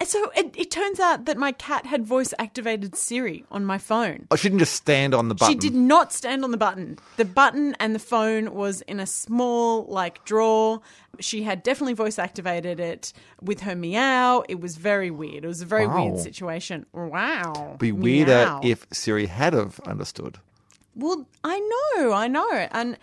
So 0.04 0.30
it, 0.36 0.54
it 0.58 0.72
turns 0.72 1.00
out 1.00 1.26
that 1.26 1.38
my 1.38 1.52
cat 1.54 1.86
had 1.86 2.06
voice 2.06 2.34
activated 2.38 2.96
Siri 2.96 3.46
on 3.50 3.66
my 3.66 3.78
phone. 3.78 4.28
Oh, 4.30 4.34
I 4.34 4.36
shouldn't 4.36 4.60
just 4.60 4.74
stand 4.74 5.14
on 5.16 5.30
the 5.30 5.36
button. 5.36 5.54
She 5.54 5.58
did 5.70 5.74
not 5.74 6.12
stand 6.12 6.44
on 6.44 6.52
the 6.52 6.58
button. 6.58 7.00
The 7.18 7.26
button 7.26 7.76
and 7.80 7.96
the 7.96 8.00
phone 8.00 8.54
was 8.54 8.82
in 8.82 9.00
a 9.00 9.08
small, 9.08 9.86
like, 9.86 10.24
drawer. 10.26 10.82
She 11.22 11.44
had 11.44 11.64
definitely 11.64 11.94
voice 11.94 12.20
activated 12.20 12.80
it 12.80 13.14
with 13.42 13.62
her 13.62 13.74
meow. 13.74 14.44
It 14.50 14.60
was 14.60 14.76
very 14.76 15.12
weird. 15.12 15.46
It 15.46 15.48
was 15.48 15.62
a 15.62 15.66
very 15.66 15.88
Wow. 15.88 16.04
weird 16.08 16.20
situation. 16.20 16.86
Wow. 16.92 17.78
Be 17.80 17.92
weirder 17.94 18.32
Meow. 18.46 18.62
if 18.64 18.86
Siri 18.92 19.28
had 19.28 19.54
have 19.54 19.80
understood. 19.88 20.38
Well, 20.94 21.26
I 21.44 21.60
know, 21.98 22.12
I 22.12 22.28
know. 22.28 22.52
And 22.52 22.98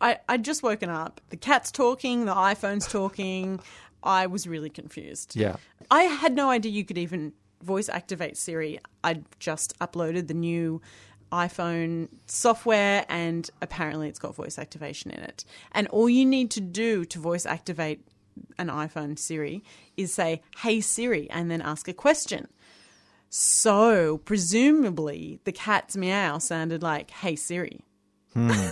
I, 0.00 0.18
I'd 0.28 0.44
just 0.44 0.62
woken 0.64 0.90
up. 0.90 1.20
The 1.30 1.36
cat's 1.36 1.70
talking, 1.70 2.24
the 2.24 2.34
iPhone's 2.34 2.88
talking. 2.88 3.60
I 4.04 4.26
was 4.26 4.48
really 4.48 4.68
confused. 4.70 5.36
Yeah. 5.36 5.56
I 5.90 6.02
had 6.04 6.34
no 6.34 6.50
idea 6.50 6.72
you 6.72 6.84
could 6.84 6.98
even 6.98 7.32
voice 7.62 7.88
activate 7.88 8.36
Siri. 8.36 8.78
I'd 9.04 9.24
just 9.38 9.78
uploaded 9.78 10.28
the 10.28 10.34
new 10.34 10.80
iPhone 11.30 12.08
software 12.26 13.06
and 13.08 13.48
apparently 13.62 14.08
it's 14.08 14.18
got 14.18 14.34
voice 14.34 14.58
activation 14.58 15.10
in 15.10 15.20
it. 15.20 15.44
And 15.72 15.88
all 15.88 16.08
you 16.08 16.26
need 16.26 16.50
to 16.52 16.60
do 16.60 17.04
to 17.06 17.18
voice 17.18 17.46
activate 17.46 18.06
an 18.58 18.68
iPhone 18.68 19.18
Siri 19.18 19.62
is 19.96 20.12
say, 20.12 20.42
Hey 20.58 20.80
Siri, 20.80 21.28
and 21.30 21.50
then 21.50 21.62
ask 21.62 21.88
a 21.88 21.92
question. 21.92 22.48
So, 23.34 24.18
presumably, 24.18 25.40
the 25.44 25.52
cat's 25.52 25.96
meow 25.96 26.36
sounded 26.38 26.82
like, 26.82 27.10
Hey 27.10 27.36
Siri. 27.36 27.80
Hmm. 28.34 28.50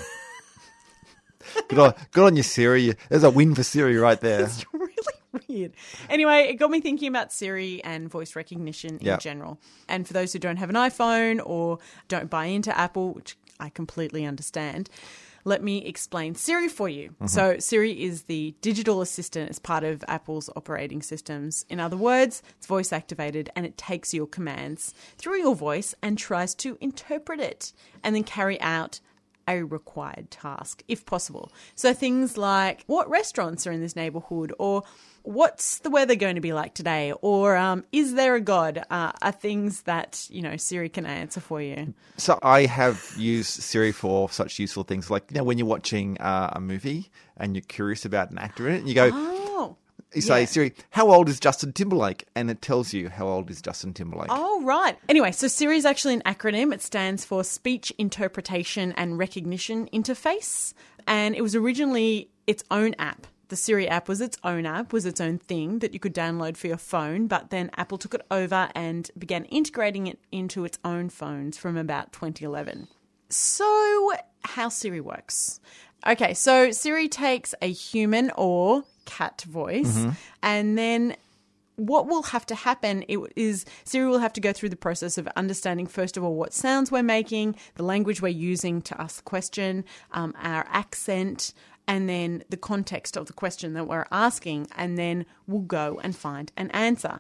Good 1.69 1.79
on, 1.79 1.95
good 2.13 2.25
on 2.27 2.37
you, 2.37 2.43
Siri. 2.43 2.95
There's 3.09 3.25
a 3.25 3.31
win 3.31 3.55
for 3.55 3.63
Siri 3.63 3.97
right 3.97 4.21
there. 4.21 4.49
Weird. 5.51 5.73
Anyway, 6.09 6.47
it 6.49 6.55
got 6.55 6.71
me 6.71 6.81
thinking 6.81 7.09
about 7.09 7.33
Siri 7.33 7.83
and 7.85 8.09
voice 8.11 8.37
recognition 8.37 8.99
in 8.99 9.07
Yeah. 9.07 9.17
general. 9.19 9.59
And 9.89 10.07
for 10.07 10.13
those 10.13 10.33
who 10.33 10.39
don't 10.39 10.57
have 10.59 10.71
an 10.71 10.77
iPhone 10.77 11.41
or 11.45 11.79
don't 12.09 12.31
buy 12.31 12.47
into 12.47 12.77
Apple, 12.77 13.13
which 13.13 13.37
I 13.59 13.69
completely 13.69 14.25
understand, 14.25 14.89
let 15.45 15.63
me 15.63 15.85
explain 15.87 16.35
Siri 16.35 16.69
for 16.69 16.89
you. 16.89 17.11
Mm-hmm. 17.11 17.27
So, 17.27 17.59
Siri 17.59 18.03
is 18.03 18.25
the 18.25 18.55
digital 18.61 19.01
assistant 19.01 19.51
as 19.51 19.59
part 19.59 19.85
of 19.85 20.05
Apple's 20.07 20.51
operating 20.55 21.03
systems. 21.03 21.65
In 21.71 21.81
other 21.81 21.97
words, 21.97 22.43
it's 22.59 22.67
voice 22.67 22.93
activated 22.93 23.51
and 23.57 23.65
it 23.65 23.79
takes 23.79 24.13
your 24.13 24.27
commands 24.27 24.95
through 25.17 25.39
your 25.39 25.55
voice 25.55 25.95
and 26.03 26.19
tries 26.19 26.55
to 26.57 26.77
interpret 26.81 27.41
it 27.41 27.73
and 28.05 28.15
then 28.15 28.23
carry 28.25 28.61
out 28.61 29.01
a 29.49 29.63
required 29.63 30.31
task, 30.31 30.85
if 30.87 31.05
possible. 31.07 31.51
So 31.75 31.93
things 31.95 32.37
like 32.37 32.85
what 32.87 33.09
restaurants 33.09 33.67
are 33.67 33.73
in 33.73 33.81
this 33.81 33.97
neighborhood, 33.97 34.53
or 34.59 34.85
what's 35.23 35.79
the 35.81 35.91
weather 35.91 36.15
going 36.15 36.35
to 36.35 36.41
be 36.41 36.53
like 36.53 36.75
today, 36.75 37.13
or 37.21 37.57
um, 37.57 37.85
is 37.93 38.15
there 38.15 38.35
a 38.35 38.41
god, 38.41 38.85
uh, 38.91 39.13
are 39.23 39.33
things 39.33 39.83
that 39.83 40.27
you 40.31 40.43
know 40.43 40.57
Siri 40.57 40.89
can 40.89 41.07
answer 41.07 41.41
for 41.41 41.61
you. 41.61 41.95
So 42.17 42.39
I 42.43 42.67
have 42.67 43.13
used 43.17 43.63
Siri 43.63 43.93
for 43.93 44.31
such 44.31 44.59
useful 44.59 44.85
things 44.85 45.11
like 45.11 45.25
you 45.31 45.39
know 45.39 45.45
when 45.45 45.59
you're 45.59 45.67
watching 45.67 46.19
uh, 46.19 46.51
a 46.55 46.61
movie 46.61 47.11
and 47.37 47.55
you're 47.55 47.63
curious 47.63 48.05
about 48.05 48.31
an 48.31 48.39
actor 48.39 48.69
in 48.69 48.75
it, 48.75 48.79
and 48.81 48.89
you 48.89 48.95
go, 48.95 49.11
Oh, 49.13 49.77
you 50.15 50.21
say 50.21 50.41
yeah. 50.41 50.47
Siri, 50.47 50.75
how 50.91 51.11
old 51.11 51.29
is 51.29 51.39
Justin 51.39 51.73
Timberlake? 51.73 52.27
And 52.35 52.51
it 52.51 52.61
tells 52.63 52.93
you 52.93 53.09
how 53.09 53.29
old 53.29 53.51
is 53.51 53.63
Justin 53.63 53.95
Timberlake. 53.95 54.29
Oh, 54.31 54.63
right. 54.63 54.99
Anyway, 55.09 55.31
so 55.33 55.47
Siri 55.47 55.77
is 55.77 55.85
actually 55.85 56.15
an 56.15 56.23
acronym. 56.27 56.75
It 56.75 56.83
stands 56.83 57.25
for 57.25 57.45
Speech 57.45 57.93
Interpretation 57.97 58.93
and 58.93 59.19
Recognition 59.19 59.89
Interface. 59.93 60.75
And 61.07 61.35
it 61.35 61.43
was 61.43 61.55
originally 61.55 62.29
its 62.47 62.65
own 62.71 62.95
app. 62.99 63.27
The 63.51 63.57
Siri 63.57 63.89
app 63.89 64.09
was 64.09 64.21
its 64.21 64.39
own 64.45 64.65
app, 64.65 64.93
was 64.93 65.05
its 65.05 65.21
own 65.21 65.39
thing 65.39 65.81
that 65.81 65.93
you 65.93 65.99
could 65.99 66.15
download 66.15 66.57
for 66.57 66.69
your 66.69 66.77
phone. 66.77 67.27
But 67.27 67.51
then 67.51 67.69
Apple 67.77 67.99
took 67.99 68.15
it 68.15 68.23
over 68.31 68.71
and 68.77 69.11
began 69.19 69.45
integrating 69.47 70.07
it 70.07 70.21
into 70.31 70.65
its 70.65 70.79
own 70.85 71.11
phones 71.11 71.59
from 71.59 71.77
about 71.77 72.13
2011. 72.13 72.87
So, 73.29 74.13
how 74.45 74.69
Siri 74.69 75.01
works. 75.01 75.59
Okay, 76.07 76.33
so 76.33 76.71
Siri 76.71 77.09
takes 77.09 77.53
a 77.61 77.71
human 77.71 78.31
or 78.37 78.85
cat 79.05 79.43
voice 79.43 80.07
and 80.43 80.79
then 80.79 81.17
what 81.81 82.07
will 82.07 82.23
have 82.23 82.45
to 82.47 82.55
happen 82.55 83.05
it 83.09 83.19
is 83.37 83.65
Siri 83.85 84.09
will 84.09 84.19
have 84.19 84.35
to 84.35 84.41
go 84.41 84.53
through 84.53 84.69
the 84.69 84.77
process 84.77 85.17
of 85.17 85.27
understanding 85.35 85.87
first 85.87 86.17
of 86.17 86.23
all 86.23 86.35
what 86.35 86.53
sounds 86.53 86.93
we're 86.93 87.03
making, 87.03 87.57
the 87.77 87.83
language 87.83 88.21
we're 88.21 88.29
using 88.29 88.83
to 88.83 89.01
ask 89.01 89.17
the 89.17 89.23
question, 89.23 89.85
um, 90.13 90.35
our 90.43 90.67
accent, 90.69 91.55
and 91.91 92.09
then 92.09 92.45
the 92.49 92.57
context 92.57 93.17
of 93.17 93.27
the 93.27 93.33
question 93.33 93.73
that 93.75 93.89
we're 93.89 94.07
asking, 94.13 94.69
and 94.77 94.97
then 94.97 95.27
we'll 95.49 95.63
go 95.63 96.01
and 96.05 96.15
find 96.15 96.53
an 96.57 96.71
answer. 96.71 97.19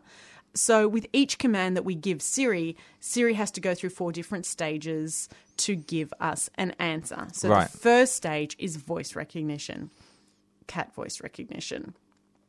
So 0.54 0.86
with 0.86 1.08
each 1.12 1.38
command 1.38 1.76
that 1.76 1.84
we 1.84 1.96
give 1.96 2.22
Siri, 2.22 2.76
Siri 3.00 3.34
has 3.34 3.50
to 3.50 3.60
go 3.60 3.74
through 3.74 3.90
four 3.90 4.12
different 4.12 4.46
stages 4.46 5.28
to 5.56 5.74
give 5.74 6.14
us 6.20 6.50
an 6.54 6.70
answer. 6.78 7.26
So 7.32 7.48
Right. 7.48 7.68
the 7.68 7.78
first 7.78 8.14
stage 8.14 8.54
is 8.60 8.76
voice 8.76 9.16
recognition, 9.16 9.90
cat 10.68 10.94
voice 10.94 11.20
recognition. 11.20 11.96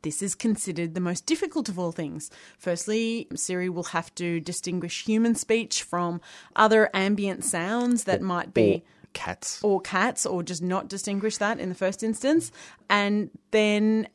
This 0.02 0.22
is 0.22 0.36
considered 0.36 0.94
the 0.94 1.00
most 1.00 1.26
difficult 1.26 1.68
of 1.68 1.76
all 1.76 1.90
things. 1.90 2.30
Firstly, 2.56 3.26
Siri 3.34 3.68
will 3.68 3.90
have 3.98 4.14
to 4.14 4.38
distinguish 4.38 5.04
human 5.04 5.34
speech 5.34 5.82
from 5.82 6.20
other 6.54 6.88
ambient 6.94 7.44
sounds 7.44 8.04
that 8.04 8.22
might 8.22 8.54
be 8.54 8.84
cats. 9.12 9.60
or 9.62 9.80
cats 9.80 10.26
or 10.26 10.42
just 10.42 10.62
not 10.62 10.88
distinguish 10.88 11.38
that 11.38 11.58
in 11.60 11.68
the 11.68 11.74
first 11.74 12.02
instance. 12.02 12.52
And 12.88 13.30
then 13.50 14.08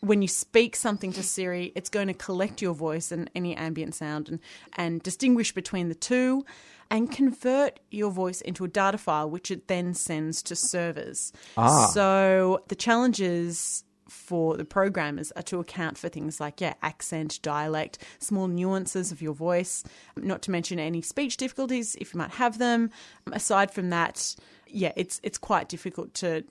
when 0.00 0.22
you 0.22 0.28
speak 0.28 0.76
something 0.76 1.12
to 1.12 1.22
Siri, 1.22 1.72
it's 1.74 1.88
going 1.88 2.08
to 2.08 2.14
collect 2.14 2.62
your 2.62 2.74
voice 2.74 3.10
and 3.10 3.30
any 3.34 3.56
ambient 3.56 3.94
sound 3.94 4.28
and, 4.28 4.40
and 4.76 5.02
distinguish 5.02 5.52
between 5.52 5.88
the 5.88 5.94
two 5.94 6.44
and 6.90 7.10
convert 7.10 7.80
your 7.90 8.10
voice 8.10 8.40
into 8.40 8.64
a 8.64 8.68
data 8.68 8.98
file, 8.98 9.28
which 9.28 9.50
it 9.50 9.68
then 9.68 9.94
sends 9.94 10.42
to 10.42 10.56
servers. 10.56 11.32
Ah. 11.56 11.86
So 11.92 12.62
the 12.68 12.74
challenges 12.74 13.84
for 14.08 14.56
the 14.56 14.64
programmers 14.64 15.32
are 15.32 15.42
to 15.42 15.60
account 15.60 15.98
for 15.98 16.08
things 16.08 16.40
like 16.40 16.60
yeah 16.60 16.74
accent 16.82 17.38
dialect 17.42 17.98
small 18.18 18.48
nuances 18.48 19.12
of 19.12 19.20
your 19.20 19.34
voice 19.34 19.84
not 20.16 20.42
to 20.42 20.50
mention 20.50 20.78
any 20.78 21.02
speech 21.02 21.36
difficulties 21.36 21.96
if 22.00 22.14
you 22.14 22.18
might 22.18 22.32
have 22.32 22.58
them. 22.58 22.90
Aside 23.32 23.70
from 23.70 23.90
that 23.90 24.34
yeah 24.66 24.92
it's 24.96 25.20
it's 25.22 25.38
quite 25.38 25.68
difficult 25.68 26.14
to 26.14 26.44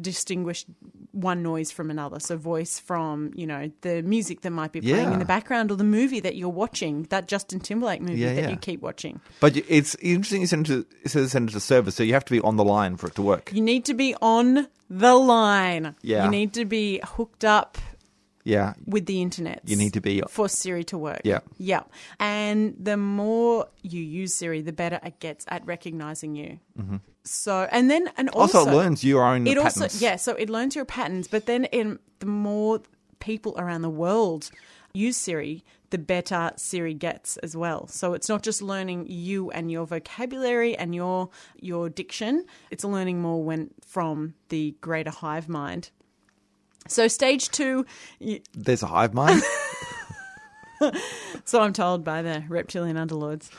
distinguish 0.00 0.64
one 1.12 1.42
noise 1.42 1.70
from 1.70 1.90
another 1.90 2.20
so 2.20 2.36
voice 2.36 2.78
from 2.78 3.30
you 3.34 3.46
know 3.46 3.70
the 3.80 4.02
music 4.02 4.42
that 4.42 4.50
might 4.50 4.70
be 4.72 4.80
playing 4.80 5.06
Yeah. 5.08 5.12
in 5.14 5.18
the 5.18 5.24
background 5.24 5.70
or 5.70 5.76
the 5.76 5.84
movie 5.84 6.20
that 6.20 6.36
you're 6.36 6.48
watching 6.50 7.04
that 7.04 7.26
justin 7.26 7.58
timberlake 7.60 8.02
movie 8.02 8.20
Yeah, 8.20 8.34
that 8.34 8.42
yeah. 8.42 8.50
you 8.50 8.56
keep 8.56 8.82
watching 8.82 9.20
But 9.40 9.56
it's 9.56 9.94
interesting 9.96 10.42
you 10.42 10.46
send 10.46 10.68
it 10.68 10.72
to, 10.72 10.86
it 11.04 11.08
says 11.10 11.32
send 11.32 11.48
it 11.48 11.52
to 11.52 11.60
server, 11.60 11.90
so 11.90 12.02
you 12.02 12.12
have 12.12 12.24
to 12.26 12.32
be 12.32 12.40
on 12.40 12.56
the 12.56 12.64
line 12.64 12.96
for 12.96 13.06
it 13.06 13.14
to 13.14 13.22
work. 13.22 13.50
you 13.54 13.62
need 13.62 13.84
to 13.86 13.94
be 13.94 14.14
on 14.20 14.68
the 14.90 15.14
line 15.14 15.94
Yeah. 16.02 16.24
you 16.24 16.30
need 16.30 16.52
to 16.54 16.64
be 16.64 17.00
hooked 17.02 17.44
up 17.44 17.78
Yeah. 18.46 18.74
with 18.86 19.06
the 19.06 19.20
internet. 19.20 19.60
You 19.66 19.76
need 19.76 19.92
to 19.94 20.00
be- 20.00 20.22
for 20.28 20.48
Siri 20.48 20.84
to 20.84 20.96
work. 20.98 21.20
Yeah. 21.24 21.40
Yeah. 21.58 21.82
And 22.20 22.74
the 22.78 22.96
more 22.96 23.66
you 23.82 24.00
use 24.00 24.34
Siri, 24.34 24.62
the 24.62 24.72
better 24.72 25.00
it 25.04 25.18
gets 25.20 25.44
at 25.48 25.66
recognizing 25.66 26.36
you. 26.36 26.58
Mm-hmm. 26.80 26.96
So, 27.24 27.66
and 27.72 27.90
then, 27.90 28.08
and 28.16 28.28
also, 28.30 28.58
Also, 28.58 28.70
it 28.70 28.74
learns 28.74 29.02
your 29.02 29.24
own 29.24 29.46
it 29.46 29.56
patterns. 29.58 29.82
also, 29.82 30.04
yeah, 30.04 30.14
so 30.16 30.32
it 30.34 30.48
learns 30.48 30.76
your 30.76 30.84
patterns, 30.84 31.26
but 31.28 31.46
then 31.46 31.64
in 31.66 31.98
the 32.20 32.26
more 32.26 32.80
people 33.18 33.54
around 33.58 33.82
the 33.82 33.90
world 33.90 34.50
use 34.94 35.16
Siri, 35.16 35.64
the 35.90 35.98
better 35.98 36.52
Siri 36.56 36.94
gets 36.94 37.36
as 37.38 37.56
well. 37.56 37.88
So 37.88 38.14
it's 38.14 38.28
not 38.28 38.42
just 38.42 38.62
learning 38.62 39.06
you 39.08 39.50
and 39.50 39.70
your 39.72 39.86
vocabulary 39.86 40.76
and 40.76 40.94
your 40.94 41.28
your 41.60 41.88
diction. 41.88 42.44
It's 42.70 42.84
learning 42.84 43.20
more 43.20 43.42
when 43.42 43.70
from 43.86 44.34
the 44.48 44.76
greater 44.80 45.10
hive 45.10 45.48
mind. 45.48 45.90
So 46.88 47.08
stage 47.08 47.48
two, 47.50 47.84
y- 48.20 48.40
There's 48.54 48.82
a 48.82 48.86
hive 48.86 49.14
mind. 49.14 49.42
so 51.44 51.60
I'm 51.62 51.72
told 51.72 52.04
by 52.04 52.22
the 52.22 52.44
reptilian 52.48 52.96
underlords, 52.96 53.50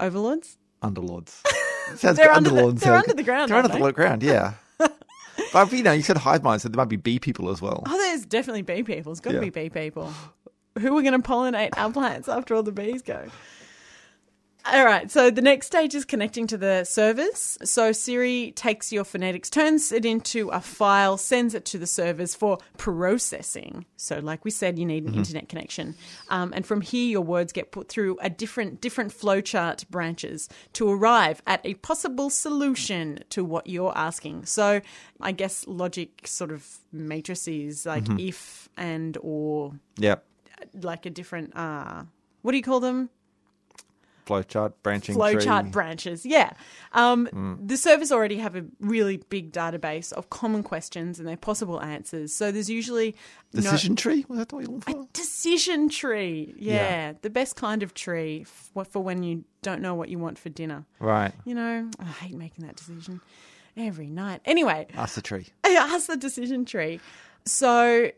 overlords. 0.00 0.56
Underlords. 0.82 1.40
Sounds 1.96 2.16
They're 2.16 2.28
good. 2.28 2.36
under 2.36 2.50
the- 2.50 2.56
Underlords 2.62 2.80
they're 2.80 2.94
under 2.94 3.14
the 3.14 3.22
ground, 3.22 3.50
They're 3.50 3.58
under 3.58 3.72
aren't 3.72 3.84
the 3.84 3.92
ground, 3.92 4.22
yeah. 4.22 4.54
but 5.52 5.72
you 5.72 5.82
know, 5.82 5.92
you 5.92 6.02
said 6.02 6.16
hive 6.16 6.42
mind, 6.42 6.62
so 6.62 6.68
there 6.68 6.76
might 6.76 6.88
be 6.88 6.96
bee 6.96 7.18
people 7.18 7.50
as 7.50 7.60
well. 7.60 7.82
Oh, 7.86 7.98
there's 7.98 8.24
definitely 8.24 8.62
bee 8.62 8.82
people. 8.82 9.12
It's 9.12 9.20
got 9.20 9.30
to 9.32 9.36
Yeah. 9.36 9.40
be 9.42 9.50
bee 9.50 9.68
people. 9.68 10.12
Who 10.78 10.96
are 10.96 11.02
going 11.02 11.20
to 11.20 11.28
pollinate 11.28 11.70
our 11.76 11.90
plants 11.92 12.28
after 12.28 12.54
all 12.54 12.62
the 12.62 12.72
bees 12.72 13.02
go? 13.02 13.28
All 14.64 14.84
right, 14.84 15.10
so 15.10 15.28
the 15.28 15.42
next 15.42 15.66
stage 15.66 15.92
is 15.92 16.04
connecting 16.04 16.46
to 16.46 16.56
the 16.56 16.84
servers. 16.84 17.58
So 17.64 17.90
Siri 17.90 18.52
takes 18.54 18.92
your 18.92 19.02
phonetics, 19.02 19.50
turns 19.50 19.90
it 19.90 20.04
into 20.04 20.50
a 20.50 20.60
file, 20.60 21.16
sends 21.16 21.54
it 21.54 21.64
to 21.66 21.78
the 21.78 21.86
servers 21.86 22.36
for 22.36 22.58
processing. 22.78 23.86
So, 23.96 24.20
like 24.20 24.44
we 24.44 24.52
said, 24.52 24.78
you 24.78 24.86
need 24.86 25.04
an 25.04 25.14
internet 25.14 25.48
connection, 25.48 25.96
um, 26.28 26.52
and 26.54 26.64
from 26.64 26.80
here, 26.80 27.08
your 27.08 27.22
words 27.22 27.52
get 27.52 27.72
put 27.72 27.88
through 27.88 28.18
a 28.22 28.30
different 28.30 28.80
different 28.80 29.12
flowchart 29.12 29.88
branches 29.88 30.48
to 30.74 30.88
arrive 30.88 31.42
at 31.46 31.60
a 31.64 31.74
possible 31.74 32.30
solution 32.30 33.18
to 33.30 33.44
what 33.44 33.66
you're 33.66 33.96
asking. 33.98 34.46
So, 34.46 34.80
I 35.20 35.32
guess 35.32 35.66
logic 35.66 36.26
sort 36.26 36.52
of 36.52 36.64
matrices 36.92 37.84
like 37.84 38.04
if 38.18 38.68
and 38.76 39.18
or 39.22 39.72
Yeah. 39.98 40.16
like 40.72 41.04
a 41.04 41.10
different 41.10 41.56
uh, 41.56 42.04
what 42.42 42.52
do 42.52 42.56
you 42.58 42.62
call 42.62 42.78
them? 42.80 43.10
Flowchart, 44.26 44.72
branching 44.82 45.16
flowchart 45.16 45.70
branches. 45.72 46.24
Yeah. 46.24 46.52
Um, 46.92 47.58
The 47.64 47.76
servers 47.76 48.12
already 48.12 48.36
have 48.38 48.54
a 48.56 48.64
really 48.80 49.16
big 49.16 49.52
database 49.52 50.12
of 50.12 50.30
common 50.30 50.62
questions 50.62 51.18
and 51.18 51.26
their 51.26 51.36
possible 51.36 51.80
answers. 51.82 52.32
So 52.32 52.52
there's 52.52 52.70
usually 52.70 53.16
no- 53.52 53.62
Decision 53.62 53.96
tree? 53.96 54.24
Was 54.28 54.38
that 54.38 54.52
what 54.52 54.64
you're 54.64 54.74
looking 54.76 55.02
for? 55.02 55.08
decision 55.12 55.88
tree. 55.88 56.54
Yeah, 56.56 56.74
Yeah. 56.74 57.12
the 57.22 57.30
best 57.30 57.56
kind 57.56 57.82
of 57.82 57.94
tree 57.94 58.44
for, 58.44 58.84
for 58.84 59.02
when 59.02 59.22
you 59.22 59.44
don't 59.62 59.82
know 59.82 59.94
what 59.94 60.08
you 60.08 60.18
want 60.18 60.38
for 60.38 60.48
dinner. 60.48 60.84
Right. 61.00 61.32
You 61.44 61.54
know, 61.54 61.90
I 61.98 62.04
hate 62.04 62.34
making 62.36 62.64
that 62.66 62.76
decision 62.76 63.20
every 63.76 64.08
night. 64.10 64.40
Anyway, 64.44 64.86
Ask 64.94 65.14
the 65.16 65.22
tree. 65.22 65.48
ask 65.64 66.06
the 66.06 66.16
decision 66.16 66.64
tree. 66.64 67.00
So 67.44 68.10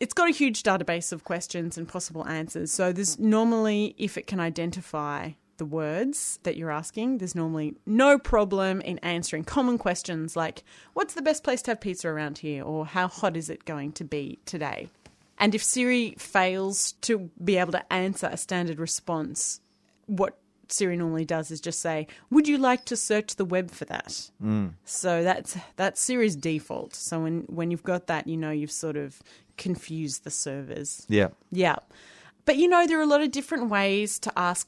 it's 0.00 0.14
got 0.14 0.28
a 0.28 0.32
huge 0.32 0.62
database 0.62 1.12
of 1.12 1.24
questions 1.24 1.76
and 1.76 1.88
possible 1.88 2.26
answers. 2.26 2.70
So 2.72 2.92
there's 2.92 3.18
normally, 3.18 3.94
if 3.98 4.16
it 4.16 4.26
can 4.26 4.40
identify 4.40 5.32
the 5.58 5.66
words 5.66 6.38
that 6.44 6.56
you're 6.56 6.70
asking, 6.70 7.18
there's 7.18 7.34
normally 7.34 7.74
no 7.84 8.18
problem 8.18 8.80
in 8.80 8.98
answering 8.98 9.44
common 9.44 9.76
questions 9.76 10.36
like, 10.36 10.62
what's 10.94 11.14
the 11.14 11.22
best 11.22 11.44
place 11.44 11.60
to 11.62 11.72
have 11.72 11.80
pizza 11.80 12.08
around 12.08 12.38
here? 12.38 12.62
Or 12.62 12.86
how 12.86 13.08
hot 13.08 13.36
is 13.36 13.50
it 13.50 13.64
going 13.64 13.92
to 13.92 14.04
be 14.04 14.38
today? 14.46 14.88
And 15.36 15.54
if 15.54 15.62
Siri 15.62 16.14
fails 16.18 16.92
to 17.02 17.30
be 17.42 17.58
able 17.58 17.72
to 17.72 17.92
answer 17.92 18.28
a 18.30 18.36
standard 18.36 18.78
response, 18.78 19.60
what 20.06 20.38
Siri 20.68 20.96
normally 20.96 21.24
does 21.24 21.50
is 21.50 21.60
just 21.60 21.80
say, 21.80 22.06
"Would 22.30 22.46
you 22.46 22.58
like 22.58 22.84
to 22.86 22.96
search 22.96 23.36
the 23.36 23.44
web 23.44 23.70
for 23.70 23.84
that?" 23.86 24.30
Mm. 24.42 24.72
So 24.84 25.22
that's 25.22 25.56
that's 25.76 26.00
Siri's 26.00 26.36
default. 26.36 26.94
So 26.94 27.20
when 27.20 27.42
when 27.42 27.70
you've 27.70 27.84
got 27.84 28.06
that, 28.08 28.26
you 28.26 28.36
know 28.36 28.50
you've 28.50 28.72
sort 28.72 28.96
of 28.96 29.22
confused 29.58 30.24
the 30.24 30.30
servers. 30.30 31.04
Yeah. 31.08 31.28
Yeah. 31.50 31.76
But 32.44 32.56
you 32.56 32.68
know, 32.68 32.86
there 32.86 32.98
are 32.98 33.02
a 33.02 33.06
lot 33.06 33.20
of 33.20 33.30
different 33.30 33.68
ways 33.68 34.18
to 34.20 34.32
ask 34.38 34.66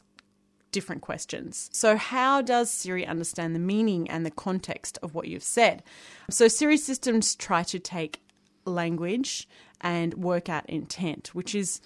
different 0.72 1.03
questions. 1.03 1.70
So, 1.72 1.96
how 1.96 2.42
does 2.42 2.70
Siri 2.70 3.07
understand 3.07 3.55
the 3.55 3.61
meaning 3.61 4.09
and 4.11 4.24
the 4.24 4.31
context 4.31 4.98
of 5.03 5.14
what 5.14 5.29
you've 5.29 5.42
said? 5.42 5.83
So, 6.29 6.48
Siri 6.48 6.76
systems 6.76 7.35
try 7.35 7.62
to 7.64 7.79
take 7.79 8.20
language 8.64 9.48
and 9.81 10.14
work 10.14 10.48
out 10.48 10.68
intent, 10.68 11.35
which 11.35 11.55
is 11.55 11.81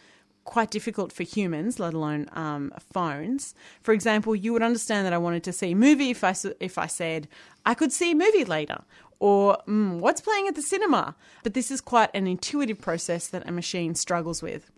quite 0.45 0.71
difficult 0.71 1.11
for 1.13 1.23
humans, 1.23 1.79
let 1.81 1.95
alone 1.95 2.29
um, 2.33 2.73
phones. 2.93 3.55
For 3.83 3.93
example, 3.93 4.37
you 4.37 4.53
would 4.53 4.63
understand 4.63 5.07
that 5.07 5.13
I 5.13 5.19
wanted 5.19 5.43
to 5.45 5.53
see 5.53 5.73
a 5.73 5.77
movie 5.77 6.11
if 6.11 6.23
I, 6.23 6.35
if 6.61 6.77
I 6.77 6.87
said, 6.87 7.29
I 7.65 7.75
could 7.75 7.93
see 7.93 8.13
a 8.13 8.15
movie 8.15 8.45
later, 8.45 8.83
or 9.21 9.59
mm, 9.69 9.99
what's 9.99 10.21
playing 10.21 10.49
at 10.49 10.55
the 10.55 10.63
cinema. 10.63 11.15
But 11.43 11.55
this 11.55 11.71
is 11.71 11.81
quite 11.81 12.11
an 12.15 12.27
intuitive 12.27 12.81
process 12.81 13.29
that 13.29 13.49
a 13.49 13.53
machine 13.53 13.95
struggles 13.95 14.43
with. 14.43 14.71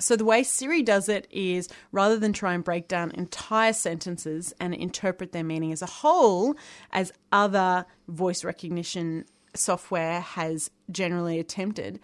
So, 0.00 0.14
the 0.14 0.24
way 0.24 0.44
Siri 0.44 0.82
does 0.82 1.08
it 1.08 1.26
is 1.30 1.68
rather 1.90 2.18
than 2.18 2.32
try 2.32 2.54
and 2.54 2.62
break 2.62 2.86
down 2.86 3.10
entire 3.12 3.72
sentences 3.72 4.54
and 4.60 4.72
interpret 4.72 5.32
their 5.32 5.42
meaning 5.42 5.72
as 5.72 5.82
a 5.82 5.86
whole, 5.86 6.54
as 6.92 7.12
other 7.32 7.84
voice 8.06 8.44
recognition 8.44 9.24
software 9.54 10.20
has 10.20 10.70
generally 10.90 11.40
attempted, 11.40 11.98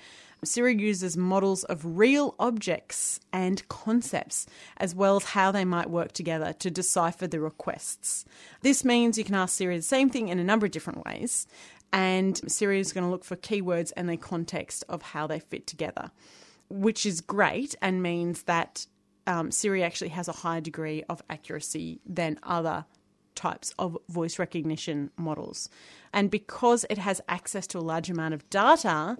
Siri 0.46 0.76
uses 0.76 1.16
models 1.16 1.64
of 1.64 1.98
real 1.98 2.34
objects 2.38 3.20
and 3.32 3.66
concepts, 3.68 4.46
as 4.76 4.94
well 4.94 5.16
as 5.16 5.24
how 5.24 5.52
they 5.52 5.64
might 5.64 5.90
work 5.90 6.12
together 6.12 6.52
to 6.54 6.70
decipher 6.70 7.26
the 7.26 7.40
requests. 7.40 8.24
This 8.62 8.84
means 8.84 9.18
you 9.18 9.24
can 9.24 9.34
ask 9.34 9.56
Siri 9.56 9.76
the 9.76 9.82
same 9.82 10.10
thing 10.10 10.28
in 10.28 10.38
a 10.38 10.44
number 10.44 10.66
of 10.66 10.72
different 10.72 11.04
ways, 11.04 11.46
and 11.92 12.40
Siri 12.50 12.80
is 12.80 12.92
going 12.92 13.04
to 13.04 13.10
look 13.10 13.24
for 13.24 13.36
keywords 13.36 13.92
and 13.96 14.08
the 14.08 14.16
context 14.16 14.84
of 14.88 15.02
how 15.02 15.26
they 15.26 15.38
fit 15.38 15.66
together 15.66 16.10
which 16.68 17.06
is 17.06 17.20
great 17.20 17.74
and 17.82 18.02
means 18.02 18.44
that 18.44 18.86
um, 19.26 19.50
Siri 19.50 19.82
actually 19.82 20.08
has 20.08 20.28
a 20.28 20.32
higher 20.32 20.60
degree 20.60 21.02
of 21.08 21.22
accuracy 21.30 22.00
than 22.04 22.38
other 22.42 22.84
types 23.34 23.74
of 23.78 23.96
voice 24.08 24.38
recognition 24.38 25.10
models. 25.16 25.68
And 26.12 26.30
because 26.30 26.84
it 26.88 26.98
has 26.98 27.20
access 27.28 27.66
to 27.68 27.78
a 27.78 27.80
large 27.80 28.10
amount 28.10 28.34
of 28.34 28.48
data 28.50 29.16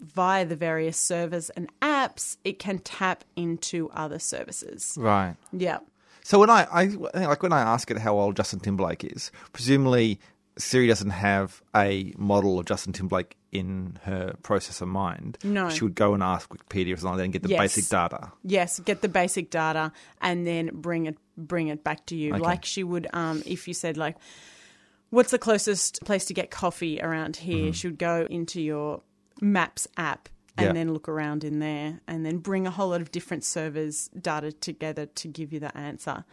via 0.00 0.44
the 0.44 0.56
various 0.56 0.96
servers 0.96 1.50
and 1.50 1.68
apps, 1.82 2.36
it 2.44 2.58
can 2.58 2.78
tap 2.78 3.24
into 3.36 3.90
other 3.94 4.18
services. 4.18 4.94
Right. 4.96 5.34
Yeah. 5.52 5.78
So 6.22 6.38
when 6.38 6.50
I, 6.50 6.66
I 6.70 6.84
like 7.26 7.42
when 7.42 7.52
I 7.52 7.60
ask 7.60 7.90
it 7.90 7.98
how 7.98 8.18
old 8.18 8.36
Justin 8.36 8.60
Timberlake 8.60 9.02
is, 9.04 9.30
presumably 9.52 10.20
Siri 10.58 10.86
doesn't 10.86 11.10
have 11.10 11.62
a 11.74 12.12
model 12.18 12.58
of 12.58 12.66
Justin 12.66 12.92
Timberlake 12.92 13.36
in 13.50 13.98
her 14.02 14.34
processor 14.42 14.86
mind. 14.86 15.38
No. 15.42 15.70
She 15.70 15.84
would 15.84 15.94
go 15.94 16.12
and 16.14 16.22
ask 16.22 16.50
Wikipedia 16.50 16.92
or 16.94 16.96
something 16.98 17.10
like 17.12 17.16
that 17.18 17.24
and 17.24 17.32
get 17.32 17.42
the 17.44 17.48
Yes. 17.50 17.60
basic 17.60 17.88
data. 17.88 18.30
Yes, 18.44 18.78
get 18.80 19.00
the 19.00 19.08
basic 19.08 19.50
data 19.50 19.90
and 20.20 20.46
then 20.46 20.70
bring 20.74 21.06
it 21.06 21.16
bring 21.38 21.68
it 21.68 21.82
back 21.82 22.04
to 22.06 22.14
you, 22.16 22.34
Okay. 22.34 22.42
like 22.42 22.64
she 22.64 22.84
would 22.84 23.06
um, 23.14 23.42
if 23.46 23.66
you 23.66 23.72
said 23.72 23.96
like, 23.96 24.16
"What's 25.10 25.30
the 25.30 25.38
closest 25.38 26.02
place 26.04 26.26
to 26.26 26.34
get 26.34 26.50
coffee 26.50 27.00
around 27.00 27.36
here?" 27.36 27.72
She 27.72 27.86
would 27.86 27.98
go 27.98 28.26
into 28.28 28.60
your 28.60 29.00
Maps 29.40 29.86
app 29.96 30.28
and 30.56 30.66
Yeah. 30.66 30.72
then 30.72 30.92
look 30.92 31.08
around 31.08 31.44
in 31.44 31.60
there, 31.60 32.00
and 32.08 32.26
then 32.26 32.38
bring 32.38 32.66
a 32.66 32.70
whole 32.70 32.88
lot 32.88 33.00
of 33.00 33.12
different 33.12 33.44
servers 33.44 34.10
data 34.20 34.50
together 34.50 35.06
to 35.06 35.28
give 35.28 35.52
you 35.52 35.60
the 35.60 35.76
answer. 35.76 36.24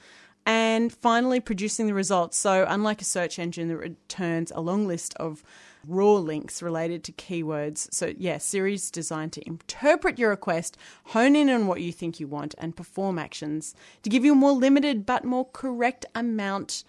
And 0.48 0.92
finally, 0.92 1.40
producing 1.40 1.88
the 1.88 1.94
results. 1.94 2.38
So, 2.38 2.66
unlike 2.68 3.02
a 3.02 3.06
search 3.06 3.40
engine 3.40 3.68
that 3.70 3.78
returns 3.78 4.52
a 4.52 4.62
long 4.62 4.88
list 4.88 5.14
of 5.16 5.44
raw 5.88 6.14
links 6.14 6.64
related 6.64 7.04
to 7.04 7.12
keywords, 7.12 7.88
so 7.94 8.14
yeah, 8.18 8.38
Siri's 8.40 8.90
designed 8.90 9.34
to 9.34 9.48
interpret 9.48 10.18
your 10.18 10.32
request, 10.32 10.78
hone 11.06 11.36
in 11.36 11.50
on 11.50 11.68
what 11.68 11.82
you 11.82 11.92
think 11.92 12.20
you 12.20 12.28
want, 12.28 12.56
and 12.58 12.76
perform 12.76 13.20
actions 13.20 13.76
to 14.02 14.10
give 14.10 14.26
you 14.26 14.32
a 14.34 14.36
more 14.36 14.52
limited 14.54 15.06
but 15.06 15.24
more 15.24 15.48
correct 15.52 16.06
amount 16.16 16.84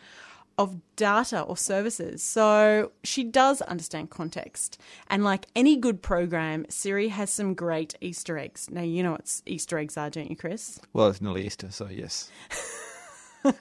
of 0.59 0.81
data 0.97 1.43
or 1.43 1.57
services. 1.57 2.23
So 2.23 2.93
she 3.05 3.25
does 3.25 3.61
understand 3.63 4.11
context. 4.11 4.81
And 5.09 5.25
like 5.25 5.47
any 5.55 5.77
good 5.77 6.03
program, 6.03 6.67
Siri 6.69 7.09
has 7.09 7.31
some 7.31 7.55
great 7.55 7.95
Easter 8.01 8.39
eggs. 8.39 8.69
Now, 8.71 8.83
you 8.83 9.03
know 9.03 9.13
what 9.13 9.43
Easter 9.47 9.79
eggs 9.79 9.97
are, 9.97 10.11
don't 10.11 10.31
you, 10.31 10.37
Chris? 10.37 10.81
Well, 10.93 11.09
it's 11.09 11.21
nearly 11.21 11.47
Easter, 11.47 11.71
so 11.71 11.89
yes. 11.89 12.31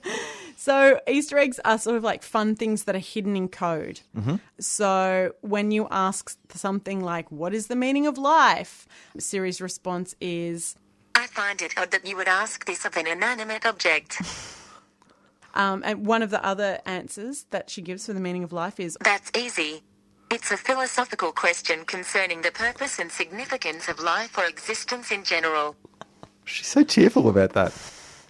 So 0.58 0.98
Easter 1.06 1.38
eggs 1.38 1.60
are 1.64 1.78
sort 1.78 1.96
of 1.96 2.02
like 2.02 2.22
fun 2.22 2.56
things 2.56 2.84
that 2.84 2.96
are 2.96 2.98
hidden 2.98 3.36
in 3.36 3.48
code. 3.48 4.00
Mm-hmm. 4.16 4.36
So 4.58 5.34
when 5.42 5.70
you 5.70 5.86
ask 5.90 6.36
something 6.54 7.00
like, 7.00 7.30
"What 7.30 7.54
is 7.54 7.66
the 7.66 7.76
meaning 7.76 8.06
of 8.06 8.16
life?" 8.16 8.88
Siri's 9.18 9.60
response 9.60 10.16
is, 10.20 10.74
I 11.14 11.26
find 11.26 11.60
it 11.60 11.74
odd 11.76 11.90
that 11.92 12.06
you 12.06 12.16
would 12.16 12.26
ask 12.26 12.64
this 12.64 12.84
of 12.84 12.96
an 12.96 13.06
inanimate 13.06 13.66
object. 13.66 14.20
um, 15.56 15.82
and 15.84 16.06
one 16.06 16.22
of 16.22 16.30
the 16.30 16.44
other 16.44 16.78
answers 16.86 17.46
that 17.50 17.70
she 17.70 17.82
gives 17.82 18.06
for 18.06 18.12
the 18.12 18.20
meaning 18.20 18.44
of 18.44 18.52
life 18.52 18.78
is, 18.78 18.96
That's 19.02 19.30
easy. 19.36 19.82
It's 20.30 20.50
a 20.50 20.56
philosophical 20.56 21.32
question 21.32 21.84
concerning 21.84 22.42
the 22.42 22.50
purpose 22.50 22.98
and 22.98 23.10
significance 23.10 23.88
of 23.88 23.98
life 24.00 24.36
or 24.36 24.44
existence 24.44 25.10
in 25.10 25.24
general. 25.24 25.76
She's 26.44 26.66
so 26.66 26.82
cheerful 26.82 27.28
about 27.28 27.54
that. 27.54 27.72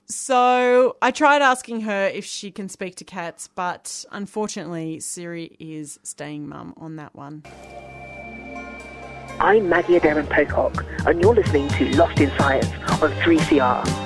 So 0.08 0.96
I 1.02 1.10
tried 1.10 1.42
asking 1.42 1.80
her 1.82 2.06
if 2.06 2.24
she 2.24 2.50
can 2.50 2.68
speak 2.68 2.94
to 2.96 3.04
cats, 3.04 3.48
but 3.48 4.04
unfortunately, 4.12 5.00
Siri 5.00 5.56
is 5.58 5.98
staying 6.04 6.48
mum 6.48 6.74
on 6.76 6.96
that 6.96 7.14
one. 7.14 7.42
I'm 9.40 9.68
Maggie 9.68 9.96
Adair 9.96 10.22
Pocock, 10.22 10.84
and 11.06 11.20
you're 11.20 11.34
listening 11.34 11.68
to 11.70 11.96
Lost 11.96 12.20
in 12.20 12.30
Science 12.38 12.68
on 13.02 13.10
3CR. 13.22 14.05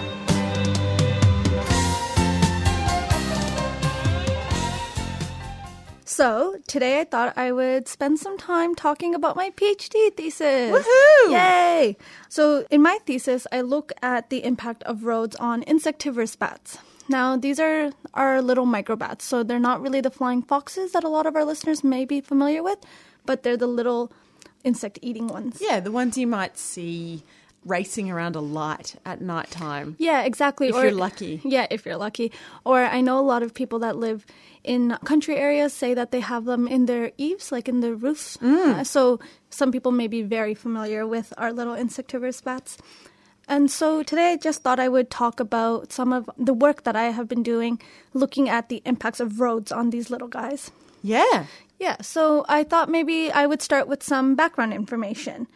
So, 6.11 6.59
today 6.66 6.99
I 6.99 7.05
thought 7.05 7.38
I 7.38 7.53
would 7.53 7.87
spend 7.87 8.18
some 8.18 8.37
time 8.37 8.75
talking 8.75 9.14
about 9.14 9.37
my 9.37 9.51
PhD 9.51 10.12
thesis. 10.16 10.73
Woohoo! 10.75 11.31
Yay! 11.31 11.96
So, 12.29 12.66
in 12.68 12.83
my 12.83 12.99
thesis, 13.07 13.46
I 13.53 13.61
look 13.61 13.92
at 14.03 14.29
the 14.29 14.42
impact 14.42 14.83
of 14.83 15.05
roads 15.05 15.37
on 15.37 15.62
insectivorous 15.68 16.35
bats. 16.35 16.79
Now, 17.09 17.37
these 17.37 17.61
are 17.61 17.92
our 18.12 18.42
little 18.42 18.66
microbats, 18.66 19.23
so 19.23 19.44
they're 19.44 19.61
not 19.61 19.81
really 19.81 20.01
the 20.01 20.11
flying 20.11 20.42
foxes 20.42 20.90
that 20.92 21.05
a 21.05 21.09
lot 21.09 21.27
of 21.27 21.37
our 21.37 21.44
listeners 21.44 21.85
may 21.85 22.05
be 22.05 22.20
familiar 22.20 22.64
with, 22.64 22.81
but 23.25 23.44
they're 23.44 23.57
the 23.57 23.68
little 23.68 24.11
insect 24.64 24.99
eating 25.03 25.29
ones. 25.29 25.59
Yeah, 25.61 25.79
the 25.79 25.92
ones 25.92 26.18
you 26.18 26.27
might 26.27 26.59
see 26.59 27.23
racing 27.64 28.11
around 28.11 28.37
a 28.37 28.40
light 28.40 28.96
at 29.05 29.20
night 29.20 29.51
time. 29.51 29.96
Yeah, 29.99 30.23
exactly. 30.23 30.68
If 30.68 30.75
you're 30.75 30.92
lucky. 30.92 31.40
Yeah, 31.44 31.66
if 31.70 31.85
you're 31.85 31.96
lucky. 31.96 32.33
Or 32.64 32.81
I 32.81 33.01
know 33.01 33.18
a 33.18 33.23
lot 33.23 33.42
of 33.42 33.53
people 33.53 33.81
that 33.81 33.96
live 33.96 34.25
in 34.64 34.96
country 35.05 35.37
areas 35.37 35.73
say 35.73 35.94
that 35.94 36.11
they 36.11 36.20
have 36.20 36.44
them 36.44 36.66
in 36.66 36.87
their 36.87 37.12
eaves, 37.18 37.53
like 37.53 37.68
in 37.68 37.81
the 37.81 37.94
roofs. 37.94 38.40
Uh, 38.42 38.85
so 38.85 39.20
some 39.51 39.73
people 39.73 39.92
may 39.92 40.07
be 40.07 40.23
very 40.23 40.55
familiar 40.55 41.07
with 41.07 41.33
our 41.37 41.53
little 41.53 41.75
insectivorous 41.75 42.40
bats. 42.40 42.79
And 43.49 43.70
so 43.70 44.03
today 44.03 44.33
I 44.33 44.37
just 44.37 44.62
thought 44.62 44.79
I 44.79 44.88
would 44.88 45.11
talk 45.11 45.40
about 45.40 45.92
some 45.92 46.12
of 46.12 46.31
the 46.38 46.55
work 46.55 46.85
that 46.85 46.94
I 46.94 47.11
have 47.11 47.27
been 47.29 47.42
doing 47.42 47.81
looking 48.14 48.49
at 48.49 48.68
the 48.68 48.81
impacts 48.85 49.18
of 49.18 49.40
roads 49.40 49.73
on 49.73 49.90
these 49.90 50.09
little 50.09 50.29
guys. 50.29 50.70
Yeah. 51.03 51.46
Yeah, 51.79 51.96
so 52.03 52.44
I 52.49 52.62
thought 52.62 52.90
maybe 52.90 53.33
I 53.33 53.46
would 53.46 53.62
start 53.62 53.88
with 53.88 54.03
some 54.03 54.35
background 54.35 54.73
information. 54.75 55.49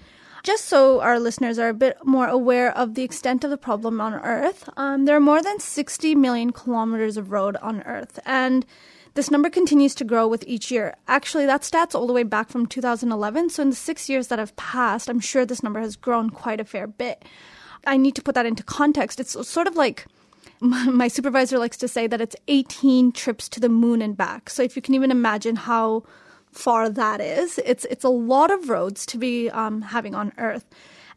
Just 0.44 0.66
so 0.66 1.00
our 1.00 1.18
listeners 1.18 1.58
are 1.58 1.70
a 1.70 1.74
bit 1.74 1.96
more 2.04 2.28
aware 2.28 2.76
of 2.76 2.94
the 2.94 3.02
extent 3.02 3.44
of 3.44 3.50
the 3.50 3.56
problem 3.56 3.98
on 3.98 4.12
Earth, 4.12 4.68
um, 4.76 5.06
there 5.06 5.16
are 5.16 5.20
more 5.20 5.40
than 5.40 5.58
60 5.58 6.14
million 6.16 6.52
kilometers 6.52 7.16
of 7.16 7.32
road 7.32 7.56
on 7.62 7.80
Earth, 7.84 8.20
and 8.26 8.66
this 9.14 9.30
number 9.30 9.48
continues 9.48 9.94
to 9.94 10.04
grow 10.04 10.28
with 10.28 10.44
each 10.46 10.70
year. 10.70 10.96
Actually, 11.08 11.46
that 11.46 11.64
stat's 11.64 11.94
all 11.94 12.06
the 12.06 12.12
way 12.12 12.24
back 12.24 12.50
from 12.50 12.66
2011, 12.66 13.48
so 13.48 13.62
in 13.62 13.70
the 13.70 13.74
six 13.74 14.10
years 14.10 14.28
that 14.28 14.38
have 14.38 14.54
passed, 14.56 15.08
I'm 15.08 15.18
sure 15.18 15.46
this 15.46 15.62
number 15.62 15.80
has 15.80 15.96
grown 15.96 16.28
quite 16.28 16.60
a 16.60 16.64
fair 16.66 16.86
bit. 16.86 17.24
I 17.86 17.96
need 17.96 18.14
to 18.16 18.22
put 18.22 18.34
that 18.34 18.44
into 18.44 18.62
context. 18.62 19.20
It's 19.20 19.48
sort 19.48 19.66
of 19.66 19.76
like 19.76 20.04
my 20.60 21.08
supervisor 21.08 21.58
likes 21.58 21.78
to 21.78 21.88
say 21.88 22.06
that 22.06 22.20
it's 22.20 22.36
18 22.48 23.12
trips 23.12 23.48
to 23.48 23.60
the 23.60 23.70
moon 23.70 24.02
and 24.02 24.14
back. 24.14 24.50
So 24.50 24.62
if 24.62 24.76
you 24.76 24.82
can 24.82 24.94
even 24.94 25.10
imagine 25.10 25.56
how 25.56 26.02
far 26.54 26.88
that 26.88 27.20
is, 27.20 27.58
it's 27.64 27.84
it's 27.86 28.04
a 28.04 28.08
lot 28.08 28.50
of 28.50 28.68
roads 28.68 29.04
to 29.06 29.18
be 29.18 29.50
um, 29.50 29.82
having 29.82 30.14
on 30.14 30.32
Earth, 30.38 30.64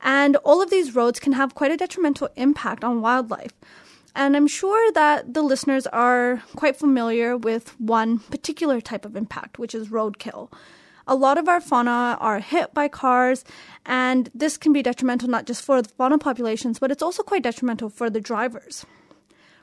and 0.01 0.35
all 0.37 0.61
of 0.61 0.69
these 0.69 0.95
roads 0.95 1.19
can 1.19 1.33
have 1.33 1.55
quite 1.55 1.71
a 1.71 1.77
detrimental 1.77 2.29
impact 2.35 2.83
on 2.83 3.01
wildlife. 3.01 3.53
And 4.15 4.35
I'm 4.35 4.47
sure 4.47 4.91
that 4.93 5.35
the 5.35 5.43
listeners 5.43 5.85
are 5.87 6.41
quite 6.55 6.75
familiar 6.75 7.37
with 7.37 7.79
one 7.79 8.17
particular 8.17 8.81
type 8.81 9.05
of 9.05 9.15
impact, 9.15 9.59
which 9.59 9.75
is 9.75 9.89
roadkill. 9.89 10.51
A 11.05 11.15
lot 11.15 11.37
of 11.37 11.47
our 11.47 11.61
fauna 11.61 12.17
are 12.19 12.39
hit 12.39 12.73
by 12.73 12.87
cars, 12.87 13.45
and 13.85 14.29
this 14.33 14.57
can 14.57 14.73
be 14.73 14.81
detrimental 14.81 15.29
not 15.29 15.45
just 15.45 15.63
for 15.63 15.81
the 15.83 15.89
fauna 15.89 16.17
populations, 16.17 16.79
but 16.79 16.91
it's 16.91 17.03
also 17.03 17.21
quite 17.21 17.43
detrimental 17.43 17.89
for 17.89 18.09
the 18.09 18.19
drivers. 18.19 18.85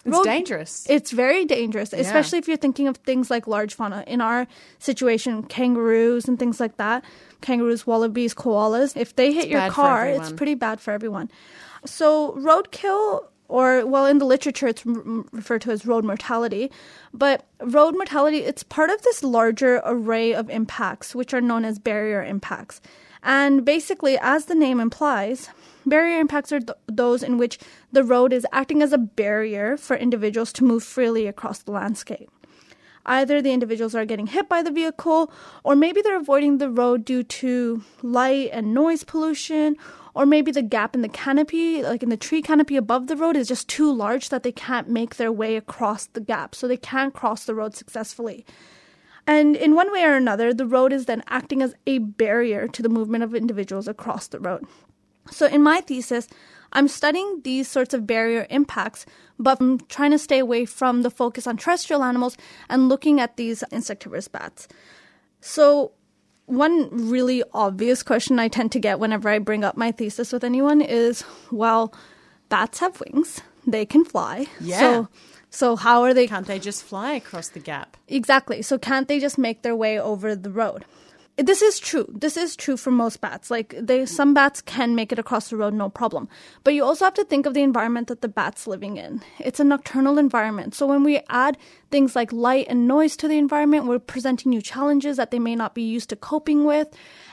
It's 0.04 0.12
Road- 0.16 0.24
dangerous. 0.24 0.86
It's 0.88 1.10
very 1.10 1.44
dangerous, 1.44 1.92
especially 1.92 2.38
if 2.38 2.48
you're 2.48 2.58
thinking 2.58 2.88
of 2.88 2.96
things 2.98 3.30
like 3.30 3.46
large 3.46 3.74
fauna. 3.74 4.04
In 4.06 4.20
our 4.20 4.46
situation, 4.78 5.42
kangaroos 5.44 6.28
and 6.28 6.38
things 6.38 6.60
like 6.60 6.76
that, 6.76 7.04
kangaroos, 7.40 7.86
wallabies, 7.86 8.34
koalas, 8.34 8.96
if 8.96 9.16
they 9.16 9.32
hit 9.32 9.48
your 9.48 9.60
car, 9.70 10.06
it's 10.06 10.32
pretty 10.36 10.54
bad 10.54 10.80
for 10.80 10.92
everyone. 10.92 11.30
So, 11.86 12.32
roadkill, 12.32 13.24
or 13.48 13.86
well, 13.86 14.06
in 14.06 14.18
the 14.18 14.24
literature, 14.24 14.66
it's 14.66 14.84
referred 14.84 15.62
to 15.62 15.70
as 15.70 15.86
road 15.86 16.04
mortality. 16.04 16.70
But 17.12 17.44
road 17.60 17.94
mortality, 17.94 18.38
it's 18.38 18.62
part 18.62 18.90
of 18.90 19.00
this 19.02 19.22
larger 19.22 19.80
array 19.84 20.34
of 20.34 20.50
impacts, 20.50 21.14
which 21.14 21.32
are 21.34 21.40
known 21.40 21.64
as 21.64 21.78
barrier 21.78 22.22
impacts. 22.22 22.80
And 23.22 23.64
basically, 23.64 24.18
as 24.20 24.46
the 24.46 24.54
name 24.54 24.80
implies, 24.80 25.48
barrier 25.86 26.18
impacts 26.20 26.52
are 26.52 26.60
th- 26.60 26.78
those 26.86 27.22
in 27.22 27.38
which 27.38 27.58
the 27.92 28.04
road 28.04 28.32
is 28.32 28.46
acting 28.52 28.82
as 28.82 28.92
a 28.92 28.98
barrier 28.98 29.76
for 29.76 29.96
individuals 29.96 30.52
to 30.54 30.64
move 30.64 30.82
freely 30.82 31.26
across 31.26 31.60
the 31.60 31.72
landscape. 31.72 32.30
Either 33.06 33.42
the 33.42 33.52
individuals 33.52 33.94
are 33.94 34.06
getting 34.06 34.28
hit 34.28 34.48
by 34.48 34.62
the 34.62 34.70
vehicle, 34.70 35.30
or 35.62 35.76
maybe 35.76 36.00
they're 36.00 36.16
avoiding 36.16 36.56
the 36.56 36.70
road 36.70 37.04
due 37.04 37.22
to 37.22 37.82
light 38.02 38.48
and 38.52 38.72
noise 38.72 39.04
pollution, 39.04 39.76
or 40.14 40.24
maybe 40.24 40.50
the 40.50 40.62
gap 40.62 40.94
in 40.94 41.02
the 41.02 41.08
canopy, 41.08 41.82
like 41.82 42.02
in 42.02 42.08
the 42.08 42.16
tree 42.16 42.40
canopy 42.40 42.76
above 42.76 43.08
the 43.08 43.16
road, 43.16 43.36
is 43.36 43.48
just 43.48 43.68
too 43.68 43.92
large 43.92 44.30
that 44.30 44.42
they 44.42 44.52
can't 44.52 44.88
make 44.88 45.16
their 45.16 45.32
way 45.32 45.56
across 45.56 46.06
the 46.06 46.20
gap, 46.20 46.54
so 46.54 46.66
they 46.66 46.76
can't 46.76 47.12
cross 47.12 47.44
the 47.44 47.54
road 47.54 47.74
successfully. 47.74 48.46
And 49.26 49.56
in 49.56 49.74
one 49.74 49.92
way 49.92 50.04
or 50.04 50.14
another, 50.14 50.54
the 50.54 50.66
road 50.66 50.92
is 50.92 51.06
then 51.06 51.22
acting 51.28 51.62
as 51.62 51.74
a 51.86 51.98
barrier 51.98 52.68
to 52.68 52.82
the 52.82 52.88
movement 52.88 53.24
of 53.24 53.34
individuals 53.34 53.88
across 53.88 54.28
the 54.28 54.38
road. 54.38 54.64
So 55.30 55.46
in 55.46 55.62
my 55.62 55.80
thesis, 55.80 56.28
I'm 56.72 56.88
studying 56.88 57.40
these 57.44 57.68
sorts 57.68 57.94
of 57.94 58.06
barrier 58.06 58.46
impacts, 58.50 59.06
but 59.38 59.60
I'm 59.60 59.78
trying 59.88 60.10
to 60.10 60.18
stay 60.18 60.38
away 60.38 60.64
from 60.64 61.02
the 61.02 61.10
focus 61.10 61.46
on 61.46 61.56
terrestrial 61.56 62.02
animals 62.02 62.36
and 62.68 62.88
looking 62.88 63.20
at 63.20 63.36
these 63.36 63.62
insectivorous 63.70 64.28
bats. 64.28 64.68
So 65.40 65.92
one 66.46 66.88
really 66.90 67.42
obvious 67.52 68.02
question 68.02 68.38
I 68.38 68.48
tend 68.48 68.72
to 68.72 68.80
get 68.80 68.98
whenever 68.98 69.28
I 69.28 69.38
bring 69.38 69.64
up 69.64 69.76
my 69.76 69.92
thesis 69.92 70.32
with 70.32 70.44
anyone 70.44 70.80
is, 70.80 71.24
well, 71.50 71.94
bats 72.48 72.80
have 72.80 73.00
wings. 73.00 73.40
They 73.66 73.86
can 73.86 74.04
fly. 74.04 74.46
Yeah. 74.60 74.78
So 74.80 75.08
so 75.50 75.76
how 75.76 76.02
are 76.02 76.12
they 76.12 76.26
Can't 76.26 76.46
they 76.46 76.58
just 76.58 76.82
fly 76.82 77.12
across 77.12 77.48
the 77.48 77.60
gap? 77.60 77.96
Exactly. 78.08 78.60
So 78.62 78.76
can't 78.76 79.06
they 79.06 79.20
just 79.20 79.38
make 79.38 79.62
their 79.62 79.76
way 79.76 80.00
over 80.00 80.34
the 80.34 80.50
road? 80.50 80.84
This 81.36 81.62
is 81.62 81.80
true. 81.80 82.06
This 82.08 82.36
is 82.36 82.54
true 82.54 82.76
for 82.76 82.92
most 82.92 83.20
bats. 83.20 83.50
Like 83.50 83.74
they 83.80 84.06
some 84.06 84.34
bats 84.34 84.60
can 84.60 84.94
make 84.94 85.10
it 85.10 85.18
across 85.18 85.50
the 85.50 85.56
road 85.56 85.74
no 85.74 85.88
problem. 85.88 86.28
But 86.62 86.74
you 86.74 86.84
also 86.84 87.04
have 87.04 87.14
to 87.14 87.24
think 87.24 87.44
of 87.44 87.54
the 87.54 87.62
environment 87.62 88.06
that 88.06 88.20
the 88.20 88.28
bat's 88.28 88.68
living 88.68 88.98
in. 88.98 89.20
It's 89.40 89.58
a 89.58 89.64
nocturnal 89.64 90.16
environment. 90.16 90.76
So 90.76 90.86
when 90.86 91.02
we 91.02 91.20
add 91.28 91.58
things 91.90 92.14
like 92.14 92.32
light 92.32 92.66
and 92.68 92.86
noise 92.86 93.16
to 93.16 93.26
the 93.26 93.36
environment, 93.36 93.86
we're 93.86 93.98
presenting 93.98 94.50
new 94.50 94.62
challenges 94.62 95.16
that 95.16 95.32
they 95.32 95.40
may 95.40 95.56
not 95.56 95.74
be 95.74 95.82
used 95.82 96.08
to 96.10 96.16
coping 96.16 96.64
with. 96.64 96.88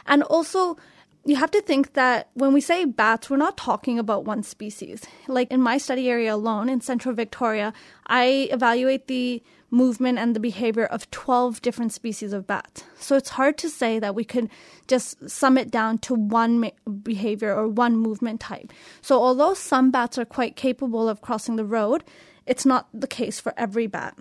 And 0.08 0.24
also 0.24 0.78
you 1.24 1.36
have 1.36 1.52
to 1.52 1.62
think 1.62 1.94
that 1.94 2.30
when 2.34 2.54
we 2.54 2.62
say 2.62 2.86
bats, 2.86 3.30
we're 3.30 3.38
not 3.38 3.58
talking 3.58 4.00
about 4.00 4.26
one 4.26 4.42
species. 4.42 5.04
Like 5.28 5.52
in 5.52 5.62
my 5.62 5.78
study 5.78 6.10
area 6.10 6.34
alone 6.34 6.68
in 6.68 6.82
central 6.82 7.14
Victoria, 7.14 7.74
I 8.08 8.50
evaluate 8.52 9.08
the 9.08 9.44
movement 9.70 10.18
and 10.18 10.36
the 10.36 10.40
behavior 10.40 10.86
of 10.86 11.10
12 11.12 11.62
different 11.62 11.94
species 11.94 12.34
of 12.34 12.48
bats. 12.48 12.84
So 13.00 13.16
it's 13.16 13.30
hard 13.30 13.58
to 13.60 13.70
say 13.70 14.00
that 14.00 14.16
we 14.16 14.24
could 14.24 14.50
just 14.88 15.30
sum 15.30 15.58
it 15.58 15.72
down 15.72 16.00
to 16.00 16.16
one 16.16 16.72
behavior 17.04 17.56
or 17.56 17.68
one 17.68 17.96
movement 17.96 18.42
type. 18.42 18.74
So 19.02 19.22
although 19.22 19.54
some 19.54 19.92
bats 19.92 20.18
are 20.18 20.26
quite 20.26 20.56
capable 20.56 21.08
of 21.08 21.22
crossing 21.22 21.56
the 21.56 21.66
road, 21.66 22.04
it's 22.46 22.66
not 22.66 22.88
the 22.94 23.08
case 23.08 23.40
for 23.40 23.54
every 23.56 23.88
bat. 23.88 24.18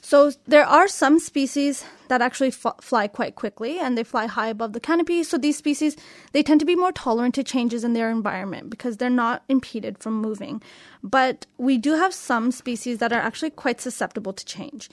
So 0.00 0.32
there 0.46 0.66
are 0.66 0.88
some 0.88 1.18
species 1.18 1.84
that 2.08 2.20
actually 2.20 2.48
f- 2.48 2.80
fly 2.80 3.08
quite 3.08 3.34
quickly 3.34 3.78
and 3.78 3.96
they 3.96 4.04
fly 4.04 4.26
high 4.26 4.48
above 4.48 4.72
the 4.72 4.80
canopy. 4.80 5.22
So 5.22 5.38
these 5.38 5.56
species 5.56 5.96
they 6.32 6.42
tend 6.42 6.60
to 6.60 6.66
be 6.66 6.76
more 6.76 6.92
tolerant 6.92 7.34
to 7.36 7.44
changes 7.44 7.84
in 7.84 7.92
their 7.92 8.10
environment 8.10 8.70
because 8.70 8.96
they're 8.96 9.10
not 9.10 9.42
impeded 9.48 9.98
from 9.98 10.20
moving. 10.20 10.62
But 11.02 11.46
we 11.58 11.78
do 11.78 11.94
have 11.94 12.12
some 12.12 12.50
species 12.52 12.98
that 12.98 13.12
are 13.12 13.20
actually 13.20 13.50
quite 13.50 13.80
susceptible 13.80 14.32
to 14.32 14.44
change. 14.44 14.90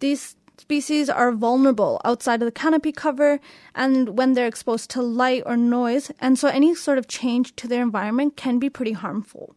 these 0.00 0.36
species 0.58 1.08
are 1.08 1.32
vulnerable 1.32 2.00
outside 2.04 2.42
of 2.42 2.46
the 2.46 2.52
canopy 2.52 2.92
cover 2.92 3.40
and 3.74 4.16
when 4.18 4.34
they're 4.34 4.46
exposed 4.46 4.90
to 4.90 5.02
light 5.02 5.42
or 5.46 5.56
noise, 5.56 6.10
and 6.20 6.38
so 6.38 6.48
any 6.48 6.74
sort 6.74 6.98
of 6.98 7.08
change 7.08 7.54
to 7.56 7.66
their 7.66 7.82
environment 7.82 8.36
can 8.36 8.58
be 8.58 8.68
pretty 8.68 8.92
harmful. 8.92 9.56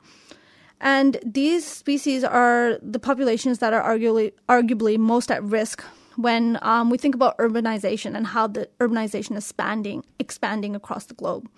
And 0.82 1.18
these 1.26 1.66
species 1.66 2.24
are 2.24 2.78
the 2.82 3.00
populations 3.00 3.60
that 3.60 3.74
are 3.74 3.82
arguably, 3.82 4.34
arguably 4.50 4.98
most 4.98 5.32
at 5.32 5.44
risk 5.44 5.84
when 6.18 6.58
um, 6.62 6.90
we 6.90 6.98
think 6.98 7.16
about 7.16 7.38
urbanization 7.38 8.16
and 8.16 8.28
how 8.28 8.48
the 8.48 8.70
urbanization 8.80 9.32
is 9.32 9.44
expanding, 9.46 10.04
expanding 10.20 10.76
across 10.76 11.06
the 11.06 11.14
globe. 11.14 11.50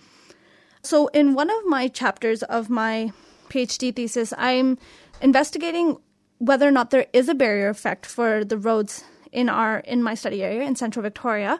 So, 0.81 1.07
in 1.07 1.33
one 1.33 1.49
of 1.49 1.65
my 1.65 1.87
chapters 1.87 2.43
of 2.43 2.69
my 2.69 3.11
PhD 3.49 3.95
thesis, 3.95 4.33
I'm 4.37 4.77
investigating 5.21 5.97
whether 6.39 6.67
or 6.67 6.71
not 6.71 6.91
there 6.91 7.07
is 7.13 7.27
a 7.27 7.35
barrier 7.35 7.69
effect 7.69 8.05
for 8.05 8.45
the 8.45 8.57
roads 8.57 9.03
in 9.31 9.49
our 9.49 9.79
in 9.79 10.01
my 10.03 10.13
study 10.13 10.43
area 10.43 10.61
in 10.61 10.75
central 10.75 11.03
Victoria. 11.03 11.59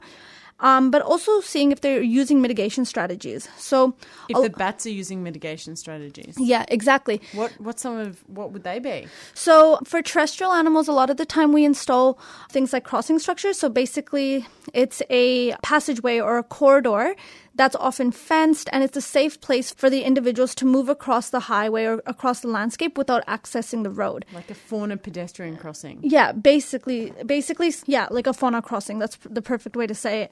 Um, 0.60 0.89
but 0.89 1.04
also 1.04 1.39
seeing 1.41 1.72
if 1.72 1.82
they're 1.82 2.02
using 2.02 2.41
mitigation 2.41 2.84
strategies. 2.86 3.48
So, 3.58 3.93
If 4.28 4.41
the 4.41 4.50
bats 4.50 4.88
are 4.88 4.89
using 4.89 5.22
mitigation 5.24 5.76
strategies, 5.76 6.36
yeah, 6.39 6.65
exactly. 6.67 7.22
what 7.34 7.52
what 7.60 7.80
some 7.80 7.98
of 7.98 8.24
what 8.28 8.52
would 8.54 8.63
they 8.63 8.80
be? 8.80 9.08
So 9.36 9.80
for 9.86 10.02
terrestrial 10.02 10.54
animals, 10.54 10.88
a 10.88 10.93
lot 10.93 11.10
of 11.12 11.17
the 11.17 11.26
time 11.26 11.54
we 11.54 11.63
install 11.63 12.17
things 12.50 12.74
like 12.74 12.84
crossing 12.84 13.20
structures. 13.20 13.60
So 13.60 13.70
basically, 13.70 14.48
it's 14.74 15.04
a 15.12 15.54
passageway 15.62 16.20
or 16.20 16.39
a 16.39 16.43
corridor 16.43 17.15
that's 17.58 17.76
often 17.76 18.12
fenced, 18.12 18.70
and 18.72 18.84
it's 18.84 18.96
a 18.96 19.02
safe 19.02 19.41
place 19.41 19.72
for 19.72 19.89
the 19.89 20.04
individuals 20.04 20.56
to 20.56 20.65
move 20.65 20.89
across 20.89 21.30
the 21.32 21.41
highway 21.41 21.86
or 21.86 22.02
across 22.06 22.41
the 22.41 22.48
landscape 22.48 22.98
without 22.98 23.26
accessing 23.26 23.84
the 23.84 23.89
road. 23.89 24.26
Like 24.34 24.50
a 24.50 24.56
fauna 24.56 24.98
pedestrian 24.98 25.58
crossing. 25.58 26.00
Yeah, 26.02 26.32
basically, 26.32 27.12
basically, 27.26 27.74
yeah, 27.86 28.08
like 28.12 28.28
a 28.28 28.34
fauna 28.34 28.62
crossing. 28.62 29.00
That's 29.00 29.17
the 29.30 29.41
perfect 29.41 29.76
way 29.76 29.88
to 29.88 29.96
say 29.96 30.22
it. 30.22 30.32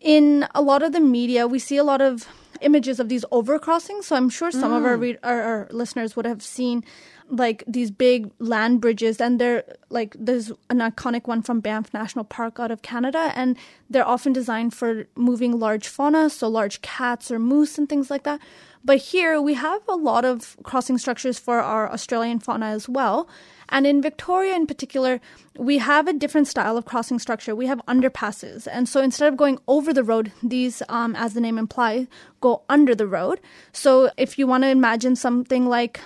In 0.00 0.46
a 0.54 0.62
lot 0.62 0.82
of 0.82 0.92
the 0.92 1.00
media, 1.00 1.46
we 1.46 1.58
see 1.58 1.76
a 1.76 1.84
lot 1.84 2.00
of 2.00 2.26
images 2.62 3.00
of 3.00 3.08
these 3.08 3.24
overcrossings. 3.32 4.04
So 4.04 4.16
I'm 4.16 4.30
sure 4.30 4.50
some 4.50 4.72
of 4.72 4.84
our, 4.84 4.96
mm. 4.96 5.00
read- 5.00 5.18
our 5.22 5.42
our 5.42 5.68
listeners 5.70 6.16
would 6.16 6.26
have 6.26 6.42
seen 6.42 6.84
like 7.30 7.64
these 7.66 7.90
big 7.90 8.30
land 8.38 8.80
bridges, 8.80 9.20
and 9.20 9.40
they're 9.40 9.64
like 9.88 10.16
there's 10.18 10.50
an 10.68 10.78
iconic 10.78 11.26
one 11.26 11.42
from 11.42 11.60
Banff 11.60 11.92
National 11.94 12.24
Park 12.24 12.58
out 12.58 12.70
of 12.70 12.82
Canada, 12.82 13.32
and 13.34 13.56
they're 13.88 14.06
often 14.06 14.32
designed 14.32 14.74
for 14.74 15.06
moving 15.14 15.58
large 15.58 15.88
fauna, 15.88 16.28
so 16.28 16.48
large 16.48 16.82
cats 16.82 17.30
or 17.30 17.38
moose 17.38 17.78
and 17.78 17.88
things 17.88 18.10
like 18.10 18.24
that. 18.24 18.40
But 18.84 18.98
here 18.98 19.40
we 19.40 19.54
have 19.54 19.82
a 19.88 19.94
lot 19.94 20.24
of 20.24 20.56
crossing 20.62 20.98
structures 20.98 21.38
for 21.38 21.60
our 21.60 21.90
Australian 21.92 22.38
fauna 22.38 22.66
as 22.66 22.88
well. 22.88 23.28
And 23.68 23.86
in 23.86 24.02
Victoria 24.02 24.56
in 24.56 24.66
particular, 24.66 25.20
we 25.56 25.78
have 25.78 26.08
a 26.08 26.12
different 26.12 26.48
style 26.48 26.76
of 26.76 26.86
crossing 26.86 27.18
structure. 27.18 27.54
We 27.54 27.66
have 27.66 27.80
underpasses. 27.86 28.66
And 28.70 28.88
so 28.88 29.00
instead 29.00 29.28
of 29.28 29.36
going 29.36 29.58
over 29.68 29.92
the 29.92 30.02
road, 30.02 30.32
these, 30.42 30.82
um, 30.88 31.14
as 31.14 31.34
the 31.34 31.40
name 31.40 31.58
implies, 31.58 32.06
go 32.40 32.62
under 32.68 32.94
the 32.94 33.06
road. 33.06 33.40
So 33.72 34.10
if 34.16 34.38
you 34.38 34.46
want 34.46 34.64
to 34.64 34.70
imagine 34.70 35.14
something 35.14 35.68
like 35.68 36.00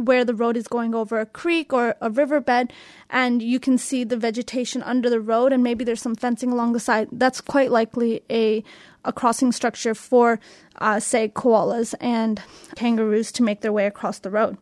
where 0.00 0.24
the 0.24 0.34
road 0.34 0.56
is 0.56 0.66
going 0.66 0.94
over 0.94 1.20
a 1.20 1.26
creek 1.26 1.72
or 1.72 1.94
a 2.00 2.10
riverbed 2.10 2.72
and 3.10 3.42
you 3.42 3.60
can 3.60 3.76
see 3.76 4.02
the 4.02 4.16
vegetation 4.16 4.82
under 4.82 5.10
the 5.10 5.20
road 5.20 5.52
and 5.52 5.62
maybe 5.62 5.84
there's 5.84 6.00
some 6.00 6.14
fencing 6.14 6.50
along 6.50 6.72
the 6.72 6.80
side 6.80 7.06
that's 7.12 7.40
quite 7.40 7.70
likely 7.70 8.22
a 8.30 8.64
a 9.04 9.12
crossing 9.12 9.52
structure 9.52 9.94
for 9.94 10.40
uh, 10.76 10.98
say 10.98 11.28
koalas 11.28 11.94
and 12.00 12.42
kangaroos 12.76 13.30
to 13.30 13.42
make 13.42 13.60
their 13.60 13.72
way 13.72 13.86
across 13.86 14.18
the 14.20 14.30
road 14.30 14.56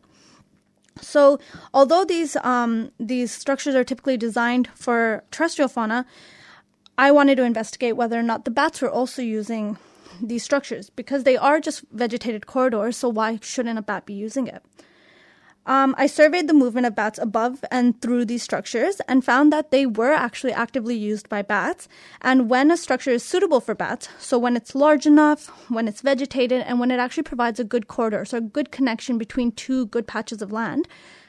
so, 1.01 1.39
although 1.73 2.03
these 2.03 2.35
um, 2.37 2.91
these 2.99 3.31
structures 3.31 3.75
are 3.75 3.83
typically 3.83 4.17
designed 4.17 4.67
for 4.75 5.23
terrestrial 5.31 5.69
fauna, 5.69 6.05
I 6.97 7.11
wanted 7.11 7.35
to 7.35 7.43
investigate 7.43 7.95
whether 7.95 8.19
or 8.19 8.23
not 8.23 8.45
the 8.45 8.51
bats 8.51 8.81
were 8.81 8.91
also 8.91 9.21
using 9.21 9.77
these 10.21 10.43
structures 10.43 10.89
because 10.89 11.23
they 11.23 11.37
are 11.37 11.61
just 11.61 11.83
vegetated 11.91 12.47
corridors. 12.47 12.97
So, 12.97 13.09
why 13.09 13.39
shouldn't 13.41 13.79
a 13.79 13.81
bat 13.81 14.05
be 14.05 14.13
using 14.13 14.47
it? 14.47 14.63
Um, 15.65 15.93
I 15.97 16.07
surveyed 16.07 16.47
the 16.47 16.53
movement 16.53 16.87
of 16.87 16.95
bats 16.95 17.19
above 17.19 17.63
and 17.69 18.01
through 18.01 18.25
these 18.25 18.41
structures 18.41 19.01
and 19.07 19.23
found 19.23 19.53
that 19.53 19.69
they 19.69 19.85
were 19.85 20.13
actually 20.13 20.53
actively 20.53 20.95
used 20.95 21.29
by 21.29 21.41
bats. 21.41 21.87
And 22.21 22.49
when 22.49 22.71
a 22.71 22.77
structure 22.77 23.11
is 23.11 23.23
suitable 23.23 23.59
for 23.59 23.75
bats, 23.75 24.09
so 24.17 24.39
when 24.39 24.55
it's 24.55 24.73
large 24.73 25.05
enough, 25.05 25.47
when 25.69 25.87
it's 25.87 26.01
vegetated, 26.01 26.61
and 26.61 26.79
when 26.79 26.91
it 26.91 26.99
actually 26.99 27.23
provides 27.23 27.59
a 27.59 27.63
good 27.63 27.87
corridor, 27.87 28.25
so 28.25 28.37
a 28.37 28.41
good 28.41 28.71
connection 28.71 29.17
between 29.17 29.51
two 29.51 29.85
good 29.87 30.07
patches 30.07 30.41
of 30.41 30.51
land, 30.51 30.87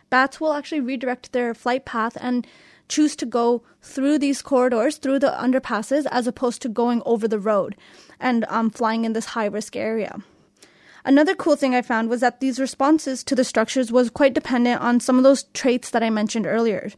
bats 0.08 0.40
will 0.40 0.54
actually 0.54 0.80
redirect 0.80 1.32
their 1.32 1.52
flight 1.52 1.84
path 1.84 2.16
and 2.20 2.46
choose 2.88 3.14
to 3.16 3.26
go 3.26 3.62
through 3.82 4.18
these 4.18 4.42
corridors, 4.42 4.96
through 4.96 5.18
the 5.18 5.36
underpasses, 5.38 6.06
as 6.10 6.26
opposed 6.26 6.62
to 6.62 6.68
going 6.68 7.02
over 7.04 7.28
the 7.28 7.38
road 7.38 7.76
and 8.18 8.44
um, 8.48 8.70
flying 8.70 9.04
in 9.04 9.12
this 9.12 9.26
high 9.26 9.46
risk 9.46 9.76
area. 9.76 10.18
Another 11.04 11.34
cool 11.34 11.56
thing 11.56 11.74
I 11.74 11.82
found 11.82 12.08
was 12.08 12.20
that 12.20 12.40
these 12.40 12.60
responses 12.60 13.24
to 13.24 13.34
the 13.34 13.44
structures 13.44 13.90
was 13.90 14.10
quite 14.10 14.34
dependent 14.34 14.80
on 14.80 15.00
some 15.00 15.16
of 15.16 15.24
those 15.24 15.44
traits 15.54 15.90
that 15.90 16.02
I 16.02 16.10
mentioned 16.10 16.46
earlier. 16.46 16.90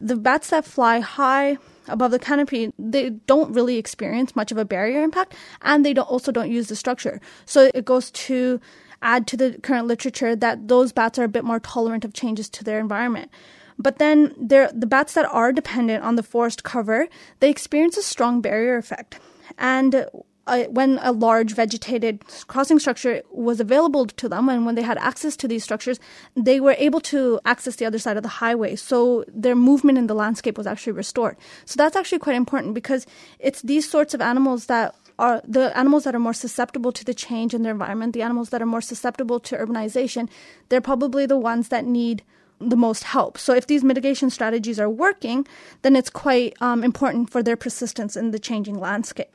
The 0.00 0.16
bats 0.16 0.50
that 0.50 0.64
fly 0.64 1.00
high 1.00 1.58
above 1.88 2.10
the 2.10 2.18
canopy, 2.18 2.72
they 2.78 3.10
don't 3.10 3.52
really 3.52 3.78
experience 3.78 4.36
much 4.36 4.52
of 4.52 4.58
a 4.58 4.64
barrier 4.64 5.02
impact, 5.02 5.34
and 5.62 5.84
they 5.84 5.94
don't, 5.94 6.08
also 6.08 6.30
don't 6.30 6.50
use 6.50 6.68
the 6.68 6.76
structure. 6.76 7.20
So 7.46 7.70
it 7.74 7.84
goes 7.84 8.10
to 8.12 8.60
add 9.02 9.26
to 9.28 9.36
the 9.36 9.58
current 9.62 9.86
literature 9.86 10.36
that 10.36 10.68
those 10.68 10.92
bats 10.92 11.18
are 11.18 11.24
a 11.24 11.28
bit 11.28 11.44
more 11.44 11.60
tolerant 11.60 12.04
of 12.04 12.12
changes 12.12 12.48
to 12.50 12.64
their 12.64 12.78
environment. 12.78 13.30
But 13.78 13.98
then 13.98 14.34
there, 14.36 14.70
the 14.74 14.86
bats 14.86 15.14
that 15.14 15.26
are 15.26 15.52
dependent 15.52 16.04
on 16.04 16.16
the 16.16 16.22
forest 16.22 16.64
cover, 16.64 17.08
they 17.40 17.48
experience 17.48 17.96
a 17.96 18.02
strong 18.02 18.40
barrier 18.40 18.76
effect. 18.76 19.20
And 19.56 20.06
uh, 20.48 20.64
when 20.64 20.98
a 21.02 21.12
large 21.12 21.52
vegetated 21.52 22.24
crossing 22.46 22.78
structure 22.78 23.22
was 23.30 23.60
available 23.60 24.06
to 24.06 24.28
them 24.28 24.48
and 24.48 24.66
when 24.66 24.74
they 24.74 24.82
had 24.82 24.98
access 24.98 25.36
to 25.36 25.48
these 25.48 25.62
structures, 25.62 26.00
they 26.34 26.58
were 26.58 26.74
able 26.78 27.00
to 27.00 27.38
access 27.44 27.76
the 27.76 27.86
other 27.86 27.98
side 27.98 28.16
of 28.16 28.22
the 28.22 28.28
highway. 28.28 28.74
So 28.74 29.24
their 29.28 29.54
movement 29.54 29.98
in 29.98 30.06
the 30.06 30.14
landscape 30.14 30.58
was 30.58 30.66
actually 30.66 30.94
restored. 30.94 31.36
So 31.64 31.76
that's 31.76 31.96
actually 31.96 32.18
quite 32.18 32.36
important 32.36 32.74
because 32.74 33.06
it's 33.38 33.62
these 33.62 33.88
sorts 33.88 34.14
of 34.14 34.20
animals 34.20 34.66
that 34.66 34.94
are 35.18 35.42
the 35.46 35.76
animals 35.76 36.04
that 36.04 36.14
are 36.14 36.20
more 36.20 36.32
susceptible 36.32 36.92
to 36.92 37.04
the 37.04 37.14
change 37.14 37.52
in 37.52 37.62
their 37.62 37.72
environment, 37.72 38.12
the 38.12 38.22
animals 38.22 38.50
that 38.50 38.62
are 38.62 38.66
more 38.66 38.80
susceptible 38.80 39.40
to 39.40 39.56
urbanization, 39.56 40.28
they're 40.68 40.80
probably 40.80 41.26
the 41.26 41.38
ones 41.38 41.68
that 41.68 41.84
need 41.84 42.22
the 42.60 42.76
most 42.76 43.04
help. 43.04 43.38
So 43.38 43.54
if 43.54 43.66
these 43.66 43.84
mitigation 43.84 44.30
strategies 44.30 44.80
are 44.80 44.90
working, 44.90 45.46
then 45.82 45.96
it's 45.96 46.10
quite 46.10 46.54
um, 46.60 46.82
important 46.82 47.30
for 47.30 47.42
their 47.42 47.56
persistence 47.56 48.16
in 48.16 48.30
the 48.30 48.38
changing 48.38 48.78
landscape. 48.78 49.34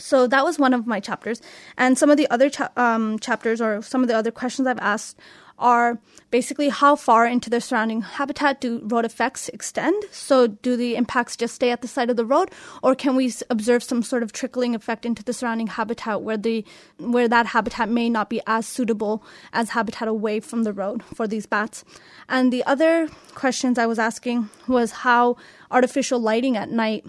So 0.00 0.26
that 0.26 0.44
was 0.44 0.58
one 0.58 0.74
of 0.74 0.86
my 0.86 1.00
chapters, 1.00 1.40
and 1.76 1.96
some 1.96 2.10
of 2.10 2.16
the 2.16 2.28
other 2.30 2.50
cha- 2.50 2.72
um, 2.76 3.18
chapters 3.18 3.60
or 3.60 3.82
some 3.82 4.02
of 4.02 4.08
the 4.08 4.16
other 4.16 4.30
questions 4.30 4.66
I've 4.66 4.78
asked 4.78 5.18
are 5.60 5.98
basically 6.30 6.70
how 6.70 6.96
far 6.96 7.26
into 7.26 7.50
the 7.50 7.60
surrounding 7.60 8.00
habitat 8.00 8.60
do 8.60 8.80
road 8.84 9.04
effects 9.04 9.50
extend? 9.50 10.02
So 10.10 10.46
do 10.46 10.76
the 10.76 10.96
impacts 10.96 11.36
just 11.36 11.54
stay 11.54 11.70
at 11.70 11.82
the 11.82 11.88
side 11.88 12.10
of 12.10 12.16
the 12.16 12.24
road, 12.24 12.50
or 12.82 12.94
can 12.94 13.14
we 13.14 13.32
observe 13.50 13.82
some 13.82 14.02
sort 14.02 14.22
of 14.22 14.32
trickling 14.32 14.74
effect 14.74 15.04
into 15.04 15.22
the 15.22 15.32
surrounding 15.32 15.66
habitat 15.66 16.22
where 16.22 16.38
the 16.38 16.64
where 16.98 17.28
that 17.28 17.46
habitat 17.46 17.88
may 17.88 18.08
not 18.08 18.30
be 18.30 18.40
as 18.46 18.66
suitable 18.66 19.22
as 19.52 19.70
habitat 19.70 20.08
away 20.08 20.40
from 20.40 20.64
the 20.64 20.72
road 20.72 21.02
for 21.14 21.28
these 21.28 21.46
bats? 21.46 21.84
And 22.28 22.52
the 22.52 22.64
other 22.64 23.08
questions 23.34 23.78
I 23.78 23.86
was 23.86 23.98
asking 23.98 24.48
was 24.66 24.90
how 25.04 25.36
artificial 25.70 26.18
lighting 26.18 26.56
at 26.56 26.70
night 26.70 27.04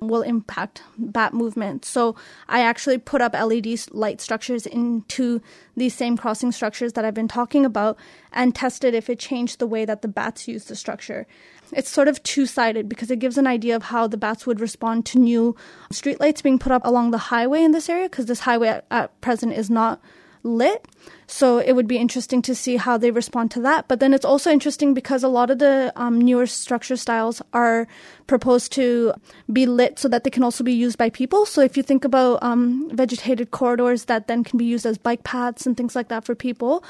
will 0.00 0.22
impact 0.22 0.82
bat 0.98 1.34
movement. 1.34 1.84
So 1.84 2.16
I 2.48 2.60
actually 2.60 2.98
put 2.98 3.20
up 3.20 3.34
LED 3.34 3.66
light 3.90 4.20
structures 4.20 4.66
into 4.66 5.40
these 5.76 5.94
same 5.94 6.16
crossing 6.16 6.52
structures 6.52 6.92
that 6.94 7.04
I've 7.04 7.14
been 7.14 7.28
talking 7.28 7.64
about 7.64 7.98
and 8.32 8.54
tested 8.54 8.94
if 8.94 9.10
it 9.10 9.18
changed 9.18 9.58
the 9.58 9.66
way 9.66 9.84
that 9.84 10.02
the 10.02 10.08
bats 10.08 10.48
use 10.48 10.64
the 10.64 10.76
structure. 10.76 11.26
It's 11.72 11.90
sort 11.90 12.08
of 12.08 12.22
two 12.22 12.46
sided 12.46 12.88
because 12.88 13.10
it 13.10 13.18
gives 13.18 13.38
an 13.38 13.46
idea 13.46 13.76
of 13.76 13.84
how 13.84 14.06
the 14.06 14.16
bats 14.16 14.46
would 14.46 14.60
respond 14.60 15.06
to 15.06 15.18
new 15.18 15.56
streetlights 15.92 16.42
being 16.42 16.58
put 16.58 16.72
up 16.72 16.84
along 16.84 17.10
the 17.10 17.18
highway 17.18 17.62
in 17.62 17.72
this 17.72 17.88
area 17.88 18.08
because 18.08 18.26
this 18.26 18.40
highway 18.40 18.68
at, 18.68 18.86
at 18.90 19.20
present 19.20 19.52
is 19.52 19.70
not 19.70 20.00
lit. 20.44 20.86
So 21.26 21.58
it 21.58 21.72
would 21.72 21.88
be 21.88 21.96
interesting 21.96 22.42
to 22.42 22.54
see 22.54 22.76
how 22.76 22.96
they 22.96 23.10
respond 23.10 23.50
to 23.52 23.60
that. 23.62 23.88
But 23.88 23.98
then 23.98 24.14
it's 24.14 24.24
also 24.24 24.50
interesting 24.50 24.94
because 24.94 25.24
a 25.24 25.28
lot 25.28 25.50
of 25.50 25.58
the 25.58 25.92
um, 25.96 26.20
newer 26.20 26.46
structure 26.46 26.96
styles 26.96 27.42
are 27.52 27.88
proposed 28.26 28.70
to 28.72 29.14
be 29.52 29.66
lit 29.66 29.98
so 29.98 30.08
that 30.08 30.22
they 30.22 30.30
can 30.30 30.44
also 30.44 30.62
be 30.62 30.72
used 30.72 30.98
by 30.98 31.10
people. 31.10 31.46
So 31.46 31.62
if 31.62 31.76
you 31.76 31.82
think 31.82 32.04
about 32.04 32.42
um, 32.42 32.90
vegetated 32.92 33.50
corridors 33.50 34.04
that 34.04 34.28
then 34.28 34.44
can 34.44 34.58
be 34.58 34.64
used 34.64 34.86
as 34.86 34.98
bike 34.98 35.24
paths 35.24 35.66
and 35.66 35.76
things 35.76 35.96
like 35.96 36.08
that 36.08 36.24
for 36.24 36.34
people, 36.34 36.84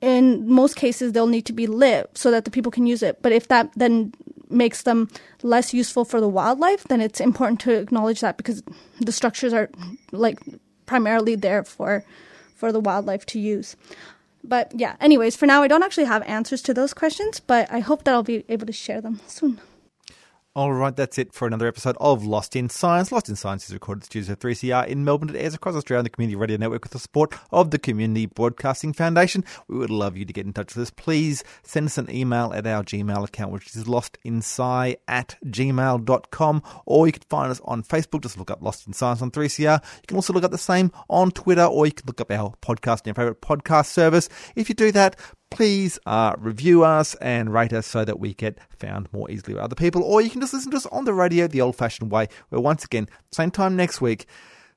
in 0.00 0.48
most 0.48 0.76
cases 0.76 1.12
they'll 1.12 1.26
need 1.26 1.46
to 1.46 1.52
be 1.52 1.66
lit 1.66 2.10
so 2.16 2.30
that 2.30 2.44
the 2.44 2.50
people 2.50 2.70
can 2.70 2.86
use 2.86 3.02
it. 3.02 3.22
But 3.22 3.32
if 3.32 3.48
that 3.48 3.70
then 3.74 4.12
makes 4.48 4.82
them 4.82 5.08
less 5.42 5.74
useful 5.74 6.04
for 6.04 6.20
the 6.20 6.28
wildlife, 6.28 6.84
then 6.84 7.00
it's 7.00 7.20
important 7.20 7.60
to 7.60 7.72
acknowledge 7.72 8.20
that 8.20 8.36
because 8.36 8.62
the 9.00 9.12
structures 9.12 9.52
are 9.52 9.70
like 10.12 10.38
primarily 10.84 11.34
there 11.34 11.64
for 11.64 12.04
for 12.56 12.72
the 12.72 12.80
wildlife 12.80 13.24
to 13.26 13.38
use. 13.38 13.76
But 14.42 14.72
yeah, 14.74 14.96
anyways, 15.00 15.36
for 15.36 15.46
now 15.46 15.62
I 15.62 15.68
don't 15.68 15.82
actually 15.82 16.06
have 16.06 16.22
answers 16.22 16.62
to 16.62 16.74
those 16.74 16.94
questions, 16.94 17.38
but 17.38 17.70
I 17.70 17.80
hope 17.80 18.04
that 18.04 18.14
I'll 18.14 18.22
be 18.22 18.44
able 18.48 18.66
to 18.66 18.72
share 18.72 19.00
them 19.00 19.20
soon. 19.26 19.60
All 20.56 20.72
right, 20.72 20.96
that's 20.96 21.18
it 21.18 21.34
for 21.34 21.46
another 21.46 21.66
episode 21.66 21.98
of 22.00 22.24
Lost 22.24 22.56
in 22.56 22.70
Science. 22.70 23.12
Lost 23.12 23.28
in 23.28 23.36
Science 23.36 23.68
is 23.68 23.74
recorded 23.74 24.04
at 24.04 24.06
studios 24.06 24.30
of 24.30 24.38
3CR 24.38 24.86
in 24.86 25.04
Melbourne. 25.04 25.28
It 25.28 25.36
airs 25.36 25.52
across 25.52 25.74
Australia 25.74 25.98
on 25.98 26.04
the 26.04 26.08
Community 26.08 26.34
Radio 26.34 26.56
Network 26.56 26.82
with 26.82 26.92
the 26.92 26.98
support 26.98 27.34
of 27.50 27.72
the 27.72 27.78
Community 27.78 28.24
Broadcasting 28.24 28.94
Foundation. 28.94 29.44
We 29.68 29.76
would 29.76 29.90
love 29.90 30.16
you 30.16 30.24
to 30.24 30.32
get 30.32 30.46
in 30.46 30.54
touch 30.54 30.74
with 30.74 30.84
us. 30.84 30.90
Please 30.90 31.44
send 31.62 31.88
us 31.88 31.98
an 31.98 32.10
email 32.10 32.54
at 32.54 32.66
our 32.66 32.82
Gmail 32.82 33.28
account, 33.28 33.52
which 33.52 33.76
is 33.76 33.84
lostinsci 33.84 34.96
at 35.06 35.36
gmail.com, 35.44 36.62
or 36.86 37.06
you 37.06 37.12
can 37.12 37.24
find 37.28 37.50
us 37.50 37.60
on 37.62 37.82
Facebook. 37.82 38.22
Just 38.22 38.38
look 38.38 38.50
up 38.50 38.62
Lost 38.62 38.86
in 38.86 38.94
Science 38.94 39.20
on 39.20 39.30
3CR. 39.30 39.84
You 39.84 40.06
can 40.08 40.16
also 40.16 40.32
look 40.32 40.44
up 40.44 40.52
the 40.52 40.56
same 40.56 40.90
on 41.10 41.32
Twitter, 41.32 41.64
or 41.64 41.84
you 41.84 41.92
can 41.92 42.06
look 42.06 42.22
up 42.22 42.30
our 42.30 42.54
podcast 42.62 43.00
in 43.00 43.08
your 43.08 43.14
favourite 43.14 43.42
podcast 43.42 43.88
service. 43.88 44.30
If 44.54 44.70
you 44.70 44.74
do 44.74 44.90
that, 44.92 45.20
please 45.50 45.98
uh, 46.06 46.34
review 46.38 46.84
us 46.84 47.14
and 47.16 47.52
rate 47.52 47.72
us 47.72 47.86
so 47.86 48.04
that 48.04 48.18
we 48.18 48.34
get 48.34 48.58
found 48.78 49.12
more 49.12 49.30
easily 49.30 49.54
by 49.54 49.60
other 49.60 49.74
people. 49.74 50.02
Or 50.02 50.20
you 50.20 50.30
can 50.30 50.40
just 50.40 50.52
listen 50.52 50.70
to 50.72 50.76
us 50.76 50.86
on 50.86 51.04
the 51.04 51.14
radio 51.14 51.46
the 51.46 51.60
old 51.60 51.76
fashioned 51.76 52.10
way, 52.10 52.28
where 52.48 52.60
once 52.60 52.84
again, 52.84 53.08
same 53.32 53.50
time 53.50 53.76
next 53.76 54.00
week, 54.00 54.26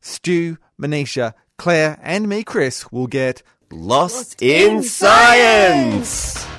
Stu, 0.01 0.57
Manisha, 0.81 1.33
Claire, 1.57 1.99
and 2.01 2.27
me, 2.27 2.43
Chris, 2.43 2.91
will 2.91 3.07
get 3.07 3.43
Lost 3.71 4.41
in 4.41 4.81
Science! 4.81 6.58